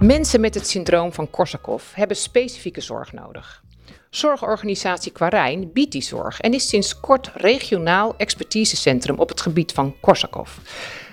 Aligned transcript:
Mensen 0.00 0.40
met 0.40 0.54
het 0.54 0.68
syndroom 0.68 1.12
van 1.12 1.30
Korsakoff 1.30 1.94
hebben 1.94 2.16
specifieke 2.16 2.80
zorg 2.80 3.12
nodig. 3.12 3.62
Zorgorganisatie 4.10 5.12
Quarijn 5.12 5.72
biedt 5.72 5.92
die 5.92 6.02
zorg 6.02 6.40
en 6.40 6.54
is 6.54 6.68
sinds 6.68 7.00
kort 7.00 7.30
regionaal 7.34 8.14
expertisecentrum 8.16 9.18
op 9.18 9.28
het 9.28 9.40
gebied 9.40 9.72
van 9.72 9.94
Korsakoff. 10.00 10.60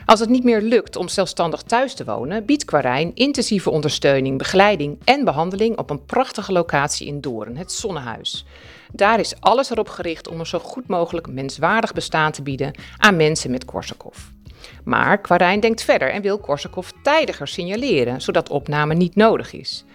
Als 0.05 0.19
het 0.19 0.29
niet 0.29 0.43
meer 0.43 0.61
lukt 0.61 0.95
om 0.95 1.07
zelfstandig 1.07 1.61
thuis 1.61 1.93
te 1.93 2.05
wonen, 2.05 2.45
biedt 2.45 2.65
Quarijn 2.65 3.15
intensieve 3.15 3.69
ondersteuning, 3.69 4.37
begeleiding 4.37 4.97
en 5.03 5.23
behandeling 5.23 5.77
op 5.77 5.89
een 5.89 6.05
prachtige 6.05 6.51
locatie 6.51 7.07
in 7.07 7.21
Doorn, 7.21 7.57
het 7.57 7.71
Zonnehuis. 7.71 8.45
Daar 8.93 9.19
is 9.19 9.35
alles 9.39 9.69
erop 9.69 9.89
gericht 9.89 10.27
om 10.27 10.39
een 10.39 10.45
zo 10.45 10.59
goed 10.59 10.87
mogelijk 10.87 11.27
menswaardig 11.27 11.93
bestaan 11.93 12.31
te 12.31 12.41
bieden 12.41 12.75
aan 12.97 13.15
mensen 13.15 13.51
met 13.51 13.65
Korsakoff. 13.65 14.35
Maar 14.83 15.21
Quarijn 15.21 15.59
denkt 15.59 15.83
verder 15.83 16.11
en 16.11 16.21
wil 16.21 16.37
Korsakoff 16.37 16.93
tijdiger 17.03 17.47
signaleren, 17.47 18.21
zodat 18.21 18.49
opname 18.49 18.93
niet 18.93 19.15
nodig 19.15 19.53
is. 19.53 19.85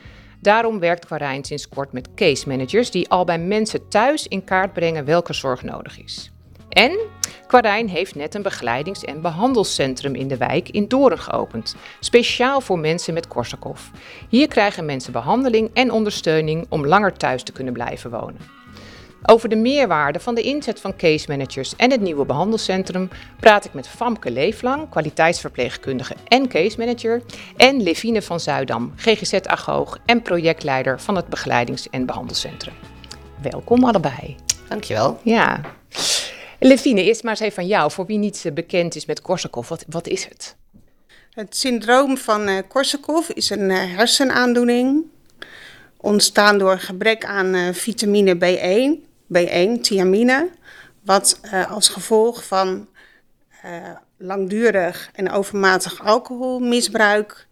Daarom 0.40 0.78
werkt 0.78 1.06
Quarijn 1.06 1.44
sinds 1.44 1.68
kort 1.68 1.92
met 1.92 2.14
case 2.14 2.48
managers 2.48 2.90
die 2.90 3.08
al 3.08 3.24
bij 3.24 3.38
mensen 3.38 3.88
thuis 3.88 4.28
in 4.28 4.44
kaart 4.44 4.72
brengen 4.72 5.04
welke 5.04 5.32
zorg 5.32 5.62
nodig 5.62 6.02
is. 6.02 6.30
En 6.68 6.98
Quarijn 7.46 7.88
heeft 7.88 8.14
net 8.14 8.34
een 8.34 8.42
begeleidings- 8.42 9.04
en 9.04 9.20
behandelcentrum 9.20 10.14
in 10.14 10.28
de 10.28 10.36
wijk 10.36 10.68
in 10.68 10.88
Doorn 10.88 11.18
geopend, 11.18 11.76
speciaal 12.00 12.60
voor 12.60 12.78
mensen 12.78 13.14
met 13.14 13.28
Korsakoff. 13.28 13.90
Hier 14.28 14.48
krijgen 14.48 14.84
mensen 14.84 15.12
behandeling 15.12 15.70
en 15.72 15.90
ondersteuning 15.90 16.66
om 16.68 16.86
langer 16.86 17.12
thuis 17.12 17.42
te 17.42 17.52
kunnen 17.52 17.72
blijven 17.72 18.10
wonen. 18.10 18.61
Over 19.24 19.48
de 19.48 19.56
meerwaarde 19.56 20.20
van 20.20 20.34
de 20.34 20.42
inzet 20.42 20.80
van 20.80 20.96
case 20.96 21.26
managers 21.28 21.76
en 21.76 21.90
het 21.90 22.00
nieuwe 22.00 22.24
behandelcentrum 22.24 23.08
praat 23.40 23.64
ik 23.64 23.74
met 23.74 23.88
Famke 23.88 24.30
Leeflang, 24.30 24.88
kwaliteitsverpleegkundige 24.88 26.14
en 26.28 26.48
case 26.48 26.78
manager, 26.78 27.22
en 27.56 27.82
Levine 27.82 28.22
van 28.22 28.40
Zuidam, 28.40 28.92
GGZ-agoog 28.96 29.98
en 30.06 30.22
projectleider 30.22 31.00
van 31.00 31.16
het 31.16 31.28
begeleidings- 31.28 31.90
en 31.90 32.06
behandelcentrum. 32.06 32.74
Welkom 33.42 33.84
allebei. 33.84 34.36
Dankjewel. 34.68 35.18
Ja. 35.22 35.60
Levine, 36.58 37.02
eerst 37.02 37.22
maar 37.22 37.32
eens 37.32 37.40
even 37.40 37.54
van 37.54 37.66
jou. 37.66 37.90
Voor 37.90 38.06
wie 38.06 38.18
niet 38.18 38.50
bekend 38.54 38.94
is 38.94 39.06
met 39.06 39.20
Korsakoff, 39.20 39.68
wat, 39.68 39.84
wat 39.88 40.06
is 40.06 40.24
het? 40.24 40.56
Het 41.30 41.56
syndroom 41.56 42.16
van 42.16 42.48
uh, 42.48 42.58
Korsakoff 42.68 43.30
is 43.30 43.50
een 43.50 43.70
uh, 43.70 43.96
hersenaandoening. 43.96 45.04
Ontstaan 45.96 46.58
door 46.58 46.78
gebrek 46.78 47.24
aan 47.24 47.54
uh, 47.54 47.72
vitamine 47.72 48.34
B1, 48.34 49.11
B1, 49.38 49.80
thiamine. 49.80 50.50
Wat 51.04 51.40
als 51.68 51.88
gevolg 51.88 52.44
van 52.44 52.88
langdurig 54.16 55.10
en 55.14 55.30
overmatig 55.30 56.04
alcoholmisbruik, 56.04 57.46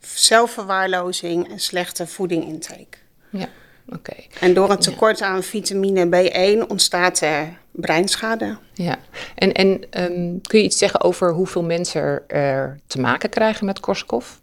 zelfverwaarlozing 0.00 1.50
en 1.50 1.58
slechte 1.60 2.06
voedingintake. 2.06 2.96
Ja. 3.30 3.48
Okay. 3.88 4.28
En 4.40 4.54
door 4.54 4.70
een 4.70 4.78
tekort 4.78 5.20
aan 5.20 5.42
vitamine 5.42 6.06
B1 6.06 6.66
ontstaat 6.68 7.20
er 7.20 7.58
breinschade. 7.72 8.58
Ja, 8.72 8.98
en, 9.34 9.52
en 9.52 9.68
um, 9.68 10.40
kun 10.40 10.58
je 10.58 10.64
iets 10.64 10.78
zeggen 10.78 11.00
over 11.00 11.32
hoeveel 11.32 11.62
mensen 11.62 12.28
er 12.28 12.78
te 12.86 13.00
maken 13.00 13.30
krijgen 13.30 13.66
met 13.66 13.80
Korsakoff? 13.80 14.40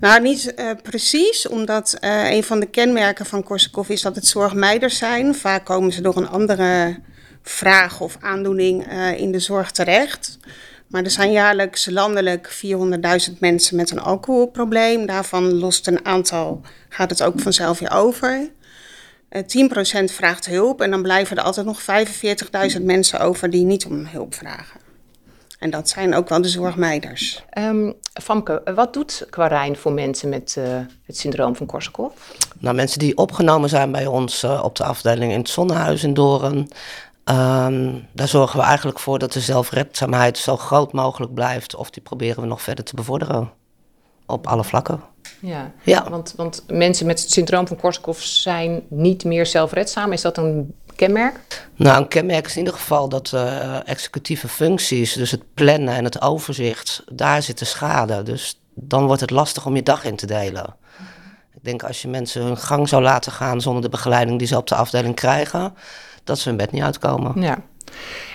Nou, 0.00 0.22
niet 0.22 0.52
uh, 0.56 0.70
precies, 0.82 1.48
omdat 1.48 1.96
uh, 2.00 2.30
een 2.30 2.44
van 2.44 2.60
de 2.60 2.66
kenmerken 2.66 3.26
van 3.26 3.42
Korsakoff 3.42 3.88
is 3.88 4.02
dat 4.02 4.14
het 4.14 4.26
zorgmeiders 4.26 4.98
zijn. 4.98 5.34
Vaak 5.34 5.64
komen 5.64 5.92
ze 5.92 6.00
door 6.00 6.16
een 6.16 6.28
andere 6.28 6.96
vraag 7.42 8.00
of 8.00 8.16
aandoening 8.20 8.92
uh, 8.92 9.20
in 9.20 9.32
de 9.32 9.38
zorg 9.38 9.70
terecht. 9.70 10.38
Maar 10.88 11.04
er 11.04 11.10
zijn 11.10 11.32
jaarlijks 11.32 11.86
landelijk 11.86 12.60
400.000 13.30 13.38
mensen 13.38 13.76
met 13.76 13.90
een 13.90 14.00
alcoholprobleem. 14.00 15.06
Daarvan 15.06 15.54
lost 15.54 15.86
een 15.86 16.04
aantal, 16.04 16.60
gaat 16.88 17.10
het 17.10 17.22
ook 17.22 17.40
vanzelf 17.40 17.78
weer 17.78 17.92
over. 17.92 18.50
10% 19.36 19.40
vraagt 20.04 20.46
hulp 20.46 20.80
en 20.80 20.90
dan 20.90 21.02
blijven 21.02 21.36
er 21.36 21.42
altijd 21.42 21.66
nog 21.66 21.80
45.000 22.76 22.82
mensen 22.82 23.20
over 23.20 23.50
die 23.50 23.64
niet 23.64 23.86
om 23.86 24.06
hulp 24.06 24.34
vragen. 24.34 24.87
En 25.58 25.70
dat 25.70 25.88
zijn 25.88 26.14
ook 26.14 26.28
wel 26.28 26.42
de 26.42 26.48
zorgmeiders. 26.48 27.44
Um, 27.58 27.94
Famke, 28.12 28.62
wat 28.74 28.92
doet 28.92 29.26
Quarijn 29.30 29.76
voor 29.76 29.92
mensen 29.92 30.28
met 30.28 30.54
uh, 30.58 30.64
het 31.04 31.16
syndroom 31.16 31.56
van 31.56 31.66
Korsakoff? 31.66 32.34
Nou, 32.58 32.74
mensen 32.74 32.98
die 32.98 33.16
opgenomen 33.16 33.68
zijn 33.68 33.92
bij 33.92 34.06
ons 34.06 34.44
uh, 34.44 34.60
op 34.64 34.76
de 34.76 34.84
afdeling 34.84 35.32
in 35.32 35.38
het 35.38 35.48
Zonnehuis 35.48 36.02
in 36.02 36.14
Doren. 36.14 36.56
Um, 37.24 38.06
daar 38.12 38.28
zorgen 38.28 38.58
we 38.58 38.64
eigenlijk 38.64 38.98
voor 38.98 39.18
dat 39.18 39.32
de 39.32 39.40
zelfredzaamheid 39.40 40.38
zo 40.38 40.56
groot 40.56 40.92
mogelijk 40.92 41.34
blijft. 41.34 41.74
Of 41.74 41.90
die 41.90 42.02
proberen 42.02 42.42
we 42.42 42.48
nog 42.48 42.62
verder 42.62 42.84
te 42.84 42.94
bevorderen. 42.94 43.50
Op 44.26 44.46
alle 44.46 44.64
vlakken. 44.64 45.00
Ja, 45.40 45.72
ja. 45.82 46.10
Want, 46.10 46.34
want 46.36 46.64
mensen 46.66 47.06
met 47.06 47.20
het 47.20 47.30
syndroom 47.30 47.66
van 47.66 47.76
Korsakoff 47.76 48.22
zijn 48.22 48.82
niet 48.88 49.24
meer 49.24 49.46
zelfredzaam. 49.46 50.12
Is 50.12 50.22
dat 50.22 50.36
een 50.36 50.74
kenmerk? 50.98 51.68
Nou, 51.76 52.02
een 52.02 52.08
kenmerk 52.08 52.46
is 52.46 52.52
in 52.52 52.58
ieder 52.58 52.74
geval 52.74 53.08
dat 53.08 53.32
uh, 53.34 53.88
executieve 53.88 54.48
functies, 54.48 55.12
dus 55.12 55.30
het 55.30 55.42
plannen 55.54 55.94
en 55.94 56.04
het 56.04 56.22
overzicht, 56.22 57.02
daar 57.12 57.42
zit 57.42 57.58
de 57.58 57.64
schade. 57.64 58.22
Dus 58.22 58.60
dan 58.74 59.06
wordt 59.06 59.20
het 59.20 59.30
lastig 59.30 59.66
om 59.66 59.74
je 59.74 59.82
dag 59.82 60.04
in 60.04 60.16
te 60.16 60.26
delen. 60.26 60.76
Ik 61.54 61.64
denk 61.64 61.82
als 61.82 62.02
je 62.02 62.08
mensen 62.08 62.42
hun 62.42 62.56
gang 62.56 62.88
zou 62.88 63.02
laten 63.02 63.32
gaan 63.32 63.60
zonder 63.60 63.82
de 63.82 63.88
begeleiding 63.88 64.38
die 64.38 64.48
ze 64.48 64.56
op 64.56 64.66
de 64.66 64.74
afdeling 64.74 65.14
krijgen, 65.14 65.74
dat 66.24 66.38
ze 66.38 66.48
hun 66.48 66.58
bed 66.58 66.72
niet 66.72 66.82
uitkomen. 66.82 67.42
Ja. 67.42 67.58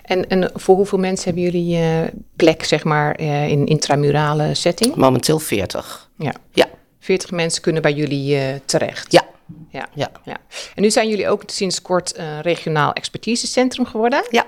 En, 0.04 0.30
en 0.30 0.52
voor 0.54 0.76
hoeveel 0.76 1.00
mensen 1.00 1.26
hebben 1.26 1.44
jullie 1.44 1.78
uh, 1.78 2.08
plek, 2.36 2.64
zeg 2.64 2.84
maar, 2.84 3.20
uh, 3.22 3.48
in 3.48 3.66
intramurale 3.66 4.54
setting? 4.54 4.96
Momenteel 4.96 5.40
40. 5.40 6.10
Ja. 6.18 6.34
Ja. 6.52 6.66
40 7.00 7.32
mensen 7.32 7.62
kunnen 7.62 7.82
bij 7.82 7.94
jullie 7.94 8.36
uh, 8.36 8.60
terecht? 8.66 9.12
Ja. 9.12 9.24
Ja, 9.70 9.88
ja. 9.94 10.12
ja. 10.24 10.38
En 10.76 10.82
nu 10.82 10.92
zijn 10.92 11.10
jullie 11.10 11.30
ook 11.30 11.44
sinds 11.46 11.82
kort 11.82 12.18
een 12.18 12.42
regionaal 12.42 12.94
expertisecentrum 12.94 13.86
geworden. 13.86 14.24
Ja. 14.30 14.46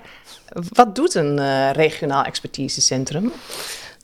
Wat 0.69 0.95
doet 0.95 1.13
een 1.13 1.37
uh, 1.37 1.71
regionaal 1.71 2.23
expertisecentrum? 2.23 3.31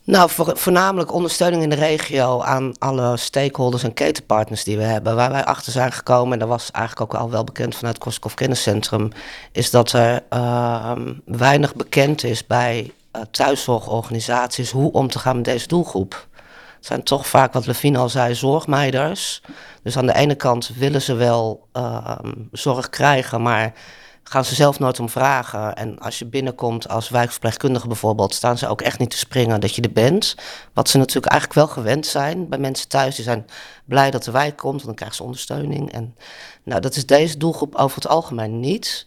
Nou, 0.04 0.30
voor, 0.30 0.58
voornamelijk 0.58 1.14
ondersteuning 1.14 1.64
in 1.64 1.70
de 1.70 1.76
regio 1.76 2.42
aan 2.42 2.74
alle 2.80 3.18
stakeholders 3.18 3.84
en 3.84 3.94
ketenpartners 3.94 4.64
die 4.64 4.78
we 4.78 4.84
hebben. 4.84 5.16
Waar 5.16 5.32
wij 5.32 5.46
achter 5.46 5.72
zijn 5.72 5.92
gekomen, 5.92 6.34
en 6.34 6.40
dat 6.40 6.48
was 6.48 6.72
eigenlijk 6.72 7.14
ook 7.14 7.22
al 7.22 7.30
wel 7.30 7.44
bekend 7.44 7.76
vanuit 7.76 7.94
het 7.94 8.04
Korsakoff 8.04 8.36
Kenniscentrum, 8.36 9.10
is 9.52 9.70
dat 9.70 9.92
er 9.92 10.24
uh, 10.34 10.92
weinig 11.26 11.76
bekend 11.76 12.24
is 12.24 12.48
bij 12.48 12.92
uh, 13.16 13.22
thuiszorgorganisaties 13.32 14.72
hoe 14.72 14.92
om 14.92 15.08
te 15.08 15.20
gaan 15.20 15.36
met 15.36 15.46
deze 15.46 15.68
doelgroep. 15.68 16.28
Zijn 16.82 17.04
toch 17.04 17.28
vaak, 17.28 17.54
wat 17.54 17.66
Levine 17.66 17.98
al 17.98 18.10
zei, 18.10 18.36
zorgmeiders. 18.36 19.42
Dus 19.84 19.98
aan 19.98 20.06
de 20.06 20.16
ene 20.16 20.36
kant 20.36 20.72
willen 20.76 21.02
ze 21.02 21.14
wel 21.14 21.68
uh, 21.78 22.20
zorg 22.52 22.90
krijgen, 22.90 23.42
maar 23.42 23.74
gaan 24.24 24.46
ze 24.46 24.56
zelf 24.56 24.80
nooit 24.80 25.00
om 25.00 25.10
vragen. 25.10 25.76
En 25.76 26.00
als 26.00 26.20
je 26.20 26.26
binnenkomt 26.26 26.90
als 26.90 27.10
wijkverpleegkundige 27.10 27.88
bijvoorbeeld, 27.88 28.34
staan 28.34 28.58
ze 28.58 28.68
ook 28.68 28.82
echt 28.82 29.00
niet 29.00 29.10
te 29.10 29.18
springen 29.18 29.60
dat 29.60 29.76
je 29.76 29.82
er 29.82 29.92
bent. 29.92 30.36
Wat 30.74 30.90
ze 30.90 30.98
natuurlijk 30.98 31.32
eigenlijk 31.32 31.60
wel 31.60 31.76
gewend 31.76 32.06
zijn 32.06 32.50
bij 32.50 32.60
mensen 32.60 32.88
thuis. 32.88 33.16
Die 33.16 33.24
zijn 33.24 33.46
blij 33.86 34.12
dat 34.12 34.24
de 34.24 34.32
wijk 34.32 34.58
komt, 34.58 34.74
want 34.74 34.86
dan 34.86 34.96
krijgen 34.96 35.18
ze 35.18 35.24
ondersteuning. 35.24 35.92
En 35.92 36.16
nou, 36.64 36.82
dat 36.82 36.96
is 36.96 37.06
deze 37.06 37.38
doelgroep 37.38 37.76
over 37.76 37.96
het 37.96 38.08
algemeen 38.08 38.60
niet. 38.60 39.06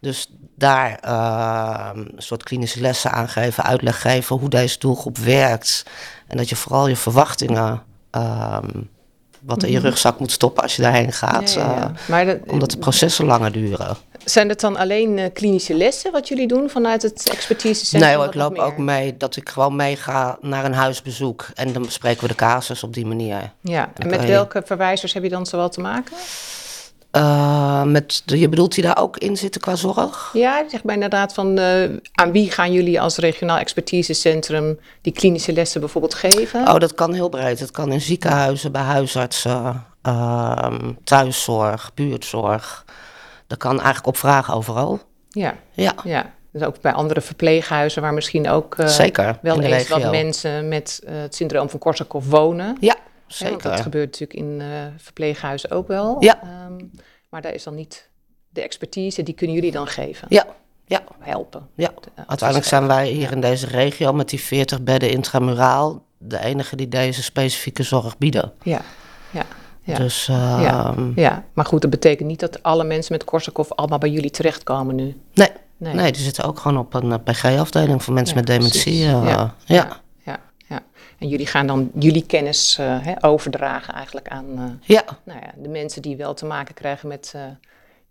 Dus 0.00 0.30
daar 0.56 1.00
uh, 1.04 1.90
een 1.94 2.12
soort 2.16 2.42
klinische 2.42 2.80
lessen 2.80 3.12
aangeven, 3.12 3.64
uitleg 3.64 4.00
geven 4.00 4.36
hoe 4.36 4.48
deze 4.48 4.78
doelgroep 4.78 5.18
werkt. 5.18 5.84
En 6.26 6.36
dat 6.36 6.48
je 6.48 6.56
vooral 6.56 6.88
je 6.88 6.96
verwachtingen, 6.96 7.82
um, 8.10 8.88
wat 9.40 9.62
in 9.62 9.70
je 9.70 9.78
rugzak 9.78 10.18
moet 10.18 10.32
stoppen 10.32 10.62
als 10.62 10.76
je 10.76 10.82
daarheen 10.82 11.12
gaat. 11.12 11.52
Ja, 11.52 11.60
ja, 11.60 11.74
ja. 11.74 11.92
Maar 12.08 12.26
dat, 12.26 12.38
omdat 12.46 12.70
de 12.70 12.78
processen 12.78 13.24
langer 13.24 13.52
duren. 13.52 13.96
Zijn 14.24 14.48
het 14.48 14.60
dan 14.60 14.76
alleen 14.76 15.18
uh, 15.18 15.24
klinische 15.32 15.74
lessen 15.74 16.12
wat 16.12 16.28
jullie 16.28 16.48
doen 16.48 16.70
vanuit 16.70 17.02
het 17.02 17.30
expertisecentrum? 17.32 18.18
Nee, 18.18 18.26
ik 18.26 18.34
loop 18.34 18.58
ook 18.58 18.78
mee 18.78 19.16
dat 19.16 19.36
ik 19.36 19.48
gewoon 19.48 19.76
meega 19.76 20.38
naar 20.40 20.64
een 20.64 20.74
huisbezoek. 20.74 21.48
En 21.54 21.72
dan 21.72 21.82
bespreken 21.82 22.22
we 22.22 22.28
de 22.28 22.34
casus 22.34 22.82
op 22.82 22.94
die 22.94 23.06
manier. 23.06 23.52
Ja, 23.60 23.92
en 23.96 24.08
met 24.08 24.24
welke 24.24 24.62
verwijzers 24.64 25.12
heb 25.12 25.22
je 25.22 25.28
dan 25.28 25.46
zowel 25.46 25.68
te 25.68 25.80
maken? 25.80 26.16
Uh, 27.16 27.82
met, 27.82 28.22
je 28.24 28.48
bedoelt 28.48 28.74
die 28.74 28.84
daar 28.84 28.98
ook 28.98 29.16
in 29.16 29.36
zitten 29.36 29.60
qua 29.60 29.76
zorg? 29.76 30.30
Ja, 30.32 30.64
zeg 30.68 30.84
maar 30.84 30.94
inderdaad 30.94 31.34
van 31.34 31.58
uh, 31.58 31.82
aan 32.12 32.32
wie 32.32 32.50
gaan 32.50 32.72
jullie 32.72 33.00
als 33.00 33.16
regionaal 33.16 33.58
expertisecentrum 33.58 34.78
die 35.00 35.12
klinische 35.12 35.52
lessen 35.52 35.80
bijvoorbeeld 35.80 36.14
geven? 36.14 36.68
Oh, 36.68 36.78
dat 36.78 36.94
kan 36.94 37.12
heel 37.12 37.28
breed. 37.28 37.60
Het 37.60 37.70
kan 37.70 37.92
in 37.92 38.00
ziekenhuizen, 38.00 38.72
bij 38.72 38.82
huisartsen, 38.82 39.84
uh, 40.02 40.74
thuiszorg, 41.04 41.90
buurtzorg. 41.94 42.84
Dat 43.46 43.58
kan 43.58 43.76
eigenlijk 43.76 44.06
op 44.06 44.16
vragen 44.16 44.54
overal. 44.54 45.00
Ja, 45.28 45.54
ja. 45.72 45.94
ja. 46.04 46.32
Dus 46.52 46.62
ook 46.62 46.80
bij 46.80 46.92
andere 46.92 47.20
verpleeghuizen 47.20 48.02
waar 48.02 48.14
misschien 48.14 48.48
ook 48.48 48.76
Zeker, 48.84 49.38
wel 49.42 49.60
eens 49.60 49.88
wat 49.88 50.10
mensen 50.10 50.68
met 50.68 51.02
het 51.06 51.34
syndroom 51.34 51.70
van 51.70 51.78
Korsakoff 51.78 52.28
wonen. 52.28 52.76
Ja, 52.80 52.96
Zeker. 53.32 53.70
Ja, 53.70 53.74
dat 53.76 53.80
gebeurt 53.80 54.20
natuurlijk 54.20 54.38
in 54.40 54.60
uh, 54.60 54.66
verpleeghuizen 54.96 55.70
ook 55.70 55.88
wel. 55.88 56.16
Ja. 56.20 56.38
Um, 56.68 56.90
maar 57.28 57.42
daar 57.42 57.54
is 57.54 57.62
dan 57.62 57.74
niet 57.74 58.08
de 58.48 58.60
expertise, 58.62 59.22
die 59.22 59.34
kunnen 59.34 59.56
jullie 59.56 59.72
dan 59.72 59.86
geven? 59.86 60.26
Ja. 60.30 60.46
Ja. 60.86 61.02
Helpen. 61.18 61.68
Ja. 61.74 61.90
Uiteindelijk 62.26 62.68
zijn 62.68 62.86
wij 62.86 63.08
hier 63.08 63.32
in 63.32 63.40
deze 63.40 63.66
regio 63.66 64.12
met 64.12 64.28
die 64.28 64.40
40 64.40 64.82
bedden 64.82 65.10
intramuraal 65.10 66.02
de 66.18 66.38
enige 66.40 66.76
die 66.76 66.88
deze 66.88 67.22
specifieke 67.22 67.82
zorg 67.82 68.18
bieden. 68.18 68.52
Ja, 68.62 68.80
ja. 69.30 69.42
Ja. 69.82 69.96
Dus 69.96 70.26
ja, 70.26 70.84
ehm, 70.96 71.12
ja, 71.20 71.44
maar 71.52 71.64
goed, 71.64 71.80
dat 71.82 71.90
betekent 71.90 72.28
niet 72.28 72.40
dat 72.40 72.62
alle 72.62 72.84
mensen 72.84 73.12
met 73.12 73.24
Korsakoff 73.24 73.72
allemaal 73.72 73.98
bij 73.98 74.10
jullie 74.10 74.30
terechtkomen 74.30 74.94
nu. 74.94 75.16
nee, 75.34 75.48
Nee. 75.76 75.94
nee. 75.94 76.12
die 76.12 76.22
zitten 76.22 76.44
ook 76.44 76.58
gewoon 76.58 76.78
op 76.78 76.94
een 76.94 77.12
eh, 77.12 77.18
PG-afdeling 77.24 78.02
voor 78.02 78.14
mensen 78.14 78.34
Ja, 78.36 78.40
met 78.40 78.50
dementie. 78.50 79.04
eh, 79.04 79.44
ja. 79.66 80.00
En 81.20 81.28
jullie 81.28 81.46
gaan 81.46 81.66
dan 81.66 81.90
jullie 81.94 82.26
kennis 82.26 82.76
eh, 82.78 82.96
hè, 83.00 83.24
overdragen 83.24 83.94
eigenlijk 83.94 84.28
aan 84.28 84.46
eh, 84.56 84.96
ja. 84.96 85.04
nou 85.24 85.40
ja, 85.40 85.50
de 85.56 85.68
mensen 85.68 86.02
die 86.02 86.16
wel 86.16 86.34
te 86.34 86.46
maken 86.46 86.74
krijgen 86.74 87.08
met 87.08 87.32
eh, 87.34 87.42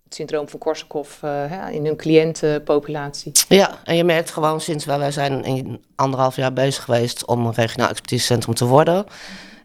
het 0.04 0.16
syndroom 0.16 0.50
van 0.50 0.60
Korsakoff 0.60 1.24
in 1.72 1.86
hun 1.86 1.96
cliëntenpopulatie. 1.96 3.32
Ja, 3.48 3.78
en 3.84 3.96
je 3.96 4.04
merkt 4.04 4.32
gewoon 4.32 4.62
sinds 4.62 4.86
wij, 4.86 5.00
wij 5.00 5.12
zijn 5.12 5.44
in 5.44 5.86
anderhalf 5.96 6.36
jaar 6.36 6.54
bezig 6.54 6.84
geweest 6.84 7.26
om 7.26 7.46
een 7.46 7.54
regionaal 7.54 7.90
expertisecentrum 7.90 8.56
te 8.56 8.66
worden. 8.66 9.06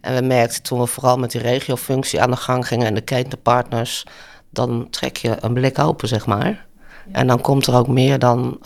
En 0.00 0.14
we 0.14 0.20
merkten 0.20 0.62
toen 0.62 0.78
we 0.78 0.86
vooral 0.86 1.16
met 1.16 1.30
die 1.30 1.40
regiofunctie 1.40 2.20
aan 2.20 2.30
de 2.30 2.36
gang 2.36 2.66
gingen 2.66 2.86
en 2.86 2.94
de 2.94 3.00
ketenpartners, 3.00 4.06
dan 4.50 4.90
trek 4.90 5.16
je 5.16 5.36
een 5.40 5.54
blik 5.54 5.78
open, 5.78 6.08
zeg 6.08 6.26
maar. 6.26 6.66
En 7.12 7.26
dan 7.26 7.40
komt 7.40 7.66
er 7.66 7.74
ook 7.74 7.88
meer 7.88 8.18
dan, 8.18 8.58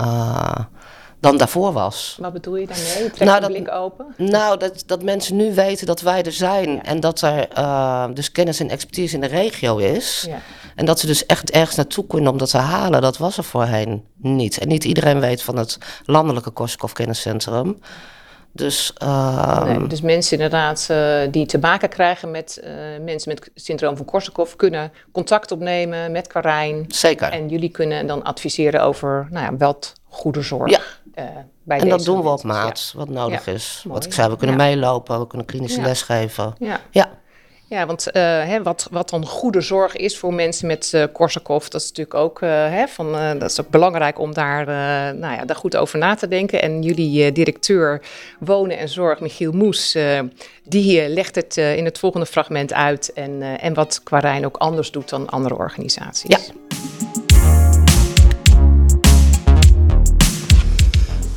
dan 1.20 1.36
daarvoor 1.36 1.72
was. 1.72 2.16
Wat 2.20 2.32
bedoel 2.32 2.56
je 2.56 2.66
daarmee? 2.66 2.86
Je 2.86 3.10
trekt 3.10 3.18
Nou, 3.30 3.40
dat- 3.40 3.50
blik 3.50 3.70
open? 3.70 4.06
Nou, 4.16 4.58
dat, 4.58 4.82
dat 4.86 5.02
mensen 5.02 5.36
nu 5.36 5.54
weten 5.54 5.86
dat 5.86 6.00
wij 6.00 6.22
er 6.22 6.32
zijn 6.32 6.70
Ja. 6.72 6.82
en 6.82 7.00
dat 7.00 7.20
er 7.20 7.48
eh, 7.48 8.04
dus 8.14 8.32
kennis 8.32 8.60
en 8.60 8.68
expertise 8.70 9.14
in 9.14 9.20
de 9.20 9.26
regio 9.26 9.76
is. 9.76 10.24
Ja. 10.28 10.38
En 10.74 10.84
dat 10.86 11.00
ze 11.00 11.06
dus 11.06 11.26
echt 11.26 11.50
ergens 11.50 11.76
naartoe 11.76 12.06
kunnen 12.06 12.32
om 12.32 12.38
dat 12.38 12.50
te 12.50 12.58
halen, 12.58 13.00
dat 13.00 13.16
was 13.18 13.36
er 13.36 13.44
voorheen 13.44 14.04
niet. 14.16 14.58
En 14.58 14.68
niet 14.68 14.84
iedereen 14.84 15.20
weet 15.20 15.42
van 15.42 15.56
het 15.56 15.78
landelijke 16.04 16.50
Korsakoff 16.50 16.92
Kenniscentrum. 16.92 17.78
Dus 18.52 18.92
ehm, 18.96 19.66
Nee, 19.78 19.86
dus 19.86 20.00
mensen 20.00 20.32
inderdaad 20.32 20.86
eh, 20.90 21.18
die 21.30 21.46
te 21.46 21.58
maken 21.58 21.88
krijgen 21.88 22.30
met 22.30 22.56
eh, 22.64 22.72
mensen 23.04 23.28
met 23.34 23.50
syndroom 23.54 23.96
van 23.96 24.06
Korsakoff 24.06 24.56
kunnen 24.56 24.92
contact 25.12 25.50
opnemen 25.52 26.12
met 26.12 26.26
Karijn. 26.26 26.84
zeker. 26.88 27.28
En 27.32 27.48
jullie 27.48 27.68
kunnen 27.70 28.06
dan 28.06 28.22
adviseren 28.22 28.82
over 28.82 29.26
nou 29.30 29.44
ja, 29.44 29.56
wat 29.56 29.92
goede 30.08 30.42
zorg 30.42 30.70
Ja. 30.70 30.80
eh, 31.14 31.24
bij 31.62 31.78
En 31.78 31.88
dat 31.88 32.04
doen 32.04 32.22
we 32.22 32.28
op 32.28 32.42
maat, 32.42 32.92
wat 32.96 33.08
nodig 33.08 33.46
Ja, 33.46 33.52
is. 33.52 33.82
mooi. 33.84 33.94
Wat 33.98 34.06
ik 34.06 34.12
zei, 34.12 34.28
we 34.30 34.36
kunnen 34.36 34.56
meelopen, 34.56 35.18
we 35.20 35.26
kunnen 35.26 35.46
klinische 35.46 35.80
les 35.80 36.02
geven. 36.02 36.54
Ja. 36.58 36.80
ja. 36.90 37.86
Want 37.86 38.10
eh, 38.10 38.22
hè, 38.22 38.62
wat, 38.62 38.88
wat 38.90 39.08
dan 39.10 39.26
goede 39.26 39.60
zorg 39.60 39.96
is 39.96 40.18
voor 40.18 40.34
mensen 40.34 40.66
met 40.66 40.94
eh 40.94 41.04
Korsakoff, 41.12 41.68
dat 41.68 41.80
is 41.80 41.86
natuurlijk 41.88 42.16
ook, 42.16 42.42
eh, 42.42 42.48
hè, 42.50 42.86
van, 42.88 43.12
dat 43.38 43.50
is 43.50 43.60
ook 43.60 43.68
belangrijk 43.68 44.18
om 44.18 44.34
daar, 44.34 44.66
nou 45.14 45.34
ja, 45.34 45.44
daar 45.44 45.56
goed 45.56 45.76
over 45.76 45.98
na 45.98 46.14
te 46.14 46.28
denken. 46.28 46.62
En 46.62 46.82
jullie 46.82 47.32
directeur 47.32 48.02
Wonen 48.40 48.78
en 48.78 48.88
Zorg, 48.88 49.20
Michiel 49.20 49.52
Moes, 49.52 49.96
die 50.64 51.08
legt 51.08 51.34
het 51.34 51.56
in 51.56 51.84
het 51.84 51.98
volgende 51.98 52.26
fragment 52.26 52.72
uit. 52.72 53.12
En, 53.12 53.42
en 53.42 53.74
wat 53.74 54.00
Quarijn 54.02 54.44
ook 54.46 54.56
anders 54.56 54.90
doet 54.90 55.08
dan 55.08 55.28
andere 55.28 55.56
organisaties. 55.56 56.30
Ja. 56.30 56.38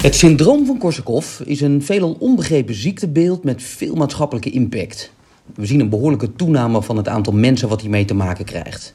Het 0.02 0.16
syndroom 0.16 0.66
van 0.66 0.78
Korsakoff 0.78 1.42
is 1.46 1.62
een 1.62 1.84
veelal 1.84 2.16
onbegrepen 2.20 2.76
ziektebeeld 2.76 3.44
met 3.44 3.64
veel 3.64 3.96
maatschappelijke 3.96 4.50
impact. 4.50 5.12
We 5.56 5.66
zien 5.66 5.80
een 5.80 5.90
behoorlijke 5.90 6.36
toename 6.36 6.82
van 6.82 6.98
het 6.98 7.08
aantal 7.08 7.34
mensen 7.34 7.70
wat 7.70 7.82
hiermee 7.82 8.06
te 8.06 8.14
maken 8.14 8.46
krijgt. 8.46 8.94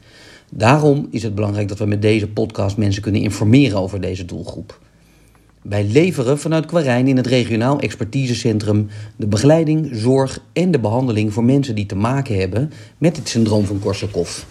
Daarom 0.51 1.09
is 1.11 1.23
het 1.23 1.35
belangrijk 1.35 1.69
dat 1.69 1.79
we 1.79 1.87
met 1.87 2.03
deze 2.03 2.29
podcast 2.29 2.77
mensen 2.77 3.03
kunnen 3.03 3.21
informeren 3.21 3.79
over 3.79 4.01
deze 4.01 4.25
doelgroep. 4.25 4.81
Wij 5.63 5.85
leveren 5.85 6.39
vanuit 6.39 6.67
Quarijn 6.67 7.09
in 7.09 7.17
het 7.17 7.27
regionaal 7.27 7.81
expertisecentrum 7.81 8.89
de 9.17 9.27
begeleiding, 9.27 9.89
zorg 9.93 10.43
en 10.53 10.71
de 10.71 10.81
behandeling 10.81 11.33
voor 11.33 11.45
mensen 11.45 11.75
die 11.75 11.87
te 11.87 11.97
maken 11.97 12.39
hebben 12.39 12.71
met 12.99 13.17
het 13.17 13.29
syndroom 13.29 13.65
van 13.65 13.79
Korsakoff. 13.79 14.47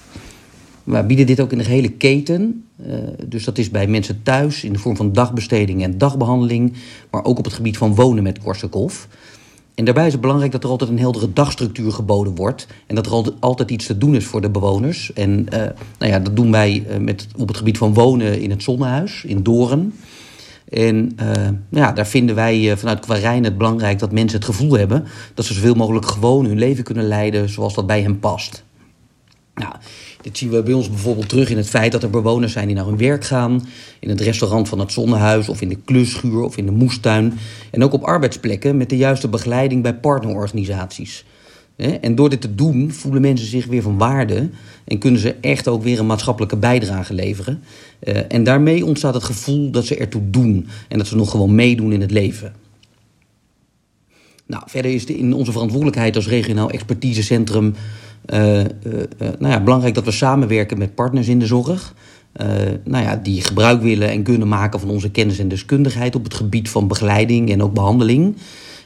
We 0.85 1.03
bieden 1.03 1.25
dit 1.25 1.39
ook 1.39 1.51
in 1.51 1.57
de 1.57 1.63
hele 1.63 1.89
keten. 1.89 2.65
Eh, 2.85 2.95
dus 3.27 3.43
dat 3.43 3.57
is 3.57 3.69
bij 3.69 3.87
mensen 3.87 4.19
thuis 4.23 4.63
in 4.63 4.73
de 4.73 4.79
vorm 4.79 4.95
van 4.95 5.13
dagbesteding 5.13 5.83
en 5.83 5.97
dagbehandeling, 5.97 6.73
maar 7.11 7.25
ook 7.25 7.37
op 7.37 7.45
het 7.45 7.53
gebied 7.53 7.77
van 7.77 7.95
wonen 7.95 8.23
met 8.23 8.39
Korsakoff. 8.39 9.07
En 9.75 9.85
daarbij 9.85 10.05
is 10.05 10.11
het 10.11 10.21
belangrijk 10.21 10.51
dat 10.51 10.63
er 10.63 10.69
altijd 10.69 10.89
een 10.89 10.99
heldere 10.99 11.33
dagstructuur 11.33 11.91
geboden 11.91 12.35
wordt 12.35 12.67
en 12.87 12.95
dat 12.95 13.05
er 13.05 13.33
altijd, 13.39 13.71
iets 13.71 13.85
te 13.85 13.97
doen 13.97 14.15
is 14.15 14.25
voor 14.25 14.41
de 14.41 14.49
bewoners. 14.49 15.13
En 15.13 15.49
eh, 15.49 15.59
nou 15.99 16.11
ja, 16.11 16.19
dat 16.19 16.35
doen 16.35 16.51
wij 16.51 16.83
eh, 16.89 16.97
met, 16.97 17.27
op 17.37 17.47
het 17.47 17.57
gebied 17.57 17.77
van 17.77 17.93
wonen 17.93 18.41
in 18.41 18.49
het 18.49 18.63
Zonnehuis, 18.63 19.23
in 19.23 19.43
Doren. 19.43 19.93
En 20.69 21.15
nou 21.15 21.57
ja, 21.69 21.91
daar 21.91 22.07
vinden 22.07 22.35
wij 22.35 22.77
vanuit 22.77 22.99
Quarijn 22.99 23.43
het 23.43 23.57
belangrijk 23.57 23.99
dat 23.99 24.11
mensen 24.11 24.37
het 24.37 24.47
gevoel 24.47 24.71
hebben 24.71 25.03
dat 25.33 25.45
ze 25.45 25.53
zoveel 25.53 25.73
mogelijk 25.73 26.05
gewoon 26.05 26.45
hun 26.45 26.57
leven 26.57 26.83
kunnen 26.83 27.07
leiden 27.07 27.49
zoals 27.49 27.73
dat 27.73 27.87
bij 27.87 28.01
hen 28.01 28.19
past. 28.19 28.63
Nou, 29.55 29.73
dit 30.21 30.37
zien 30.37 30.49
we 30.49 30.63
bij 30.63 30.73
ons 30.73 30.89
bijvoorbeeld 30.89 31.29
terug 31.29 31.49
in 31.49 31.57
het 31.57 31.69
feit 31.69 31.91
dat 31.91 32.03
er 32.03 32.09
bewoners 32.09 32.53
zijn 32.53 32.67
die 32.67 32.75
naar 32.75 32.85
hun 32.85 32.97
werk 32.97 33.25
gaan, 33.25 33.67
in 33.99 34.09
het 34.09 34.21
restaurant 34.21 34.69
van 34.69 34.79
het 34.79 34.91
zonnehuis 34.91 35.49
of 35.49 35.61
in 35.61 35.69
de 35.69 35.77
klusschuur 35.85 36.41
of 36.41 36.57
in 36.57 36.65
de 36.65 36.71
moestuin. 36.71 37.33
En 37.71 37.83
ook 37.83 37.93
op 37.93 38.03
arbeidsplekken 38.03 38.77
met 38.77 38.89
de 38.89 38.97
juiste 38.97 39.27
begeleiding 39.27 39.83
bij 39.83 39.95
partnerorganisaties. 39.95 41.25
En 41.75 42.15
door 42.15 42.29
dit 42.29 42.41
te 42.41 42.55
doen 42.55 42.91
voelen 42.91 43.21
mensen 43.21 43.47
zich 43.47 43.65
weer 43.65 43.81
van 43.81 43.97
waarde 43.97 44.49
en 44.85 44.97
kunnen 44.99 45.19
ze 45.19 45.35
echt 45.41 45.67
ook 45.67 45.83
weer 45.83 45.99
een 45.99 46.05
maatschappelijke 46.05 46.57
bijdrage 46.57 47.13
leveren. 47.13 47.63
Eh, 47.99 48.17
En 48.27 48.43
daarmee 48.43 48.85
ontstaat 48.85 49.13
het 49.13 49.23
gevoel 49.23 49.71
dat 49.71 49.85
ze 49.85 49.97
ertoe 49.97 50.29
doen 50.29 50.67
en 50.87 50.97
dat 50.97 51.07
ze 51.07 51.15
nog 51.15 51.31
gewoon 51.31 51.55
meedoen 51.55 51.91
in 51.91 52.01
het 52.01 52.11
leven. 52.11 52.53
Nou, 54.47 54.63
verder 54.65 54.93
is 54.93 55.05
in 55.05 55.33
onze 55.33 55.51
verantwoordelijkheid 55.51 56.15
als 56.15 56.27
regionaal 56.27 56.69
expertisecentrum 56.69 57.75
nou 59.39 59.53
ja, 59.53 59.63
belangrijk 59.63 59.93
dat 59.93 60.05
we 60.05 60.11
samenwerken 60.11 60.77
met 60.77 60.95
partners 60.95 61.27
in 61.27 61.39
de 61.39 61.45
zorg. 61.45 61.93
eh, 62.33 62.47
nou 62.83 63.03
ja, 63.03 63.15
die 63.15 63.41
gebruik 63.41 63.81
willen 63.81 64.09
en 64.09 64.23
kunnen 64.23 64.47
maken 64.47 64.79
van 64.79 64.89
onze 64.89 65.11
kennis 65.11 65.39
en 65.39 65.47
deskundigheid 65.47 66.15
op 66.15 66.23
het 66.23 66.33
gebied 66.33 66.69
van 66.69 66.87
begeleiding 66.87 67.51
en 67.51 67.63
ook 67.63 67.73
behandeling. 67.73 68.35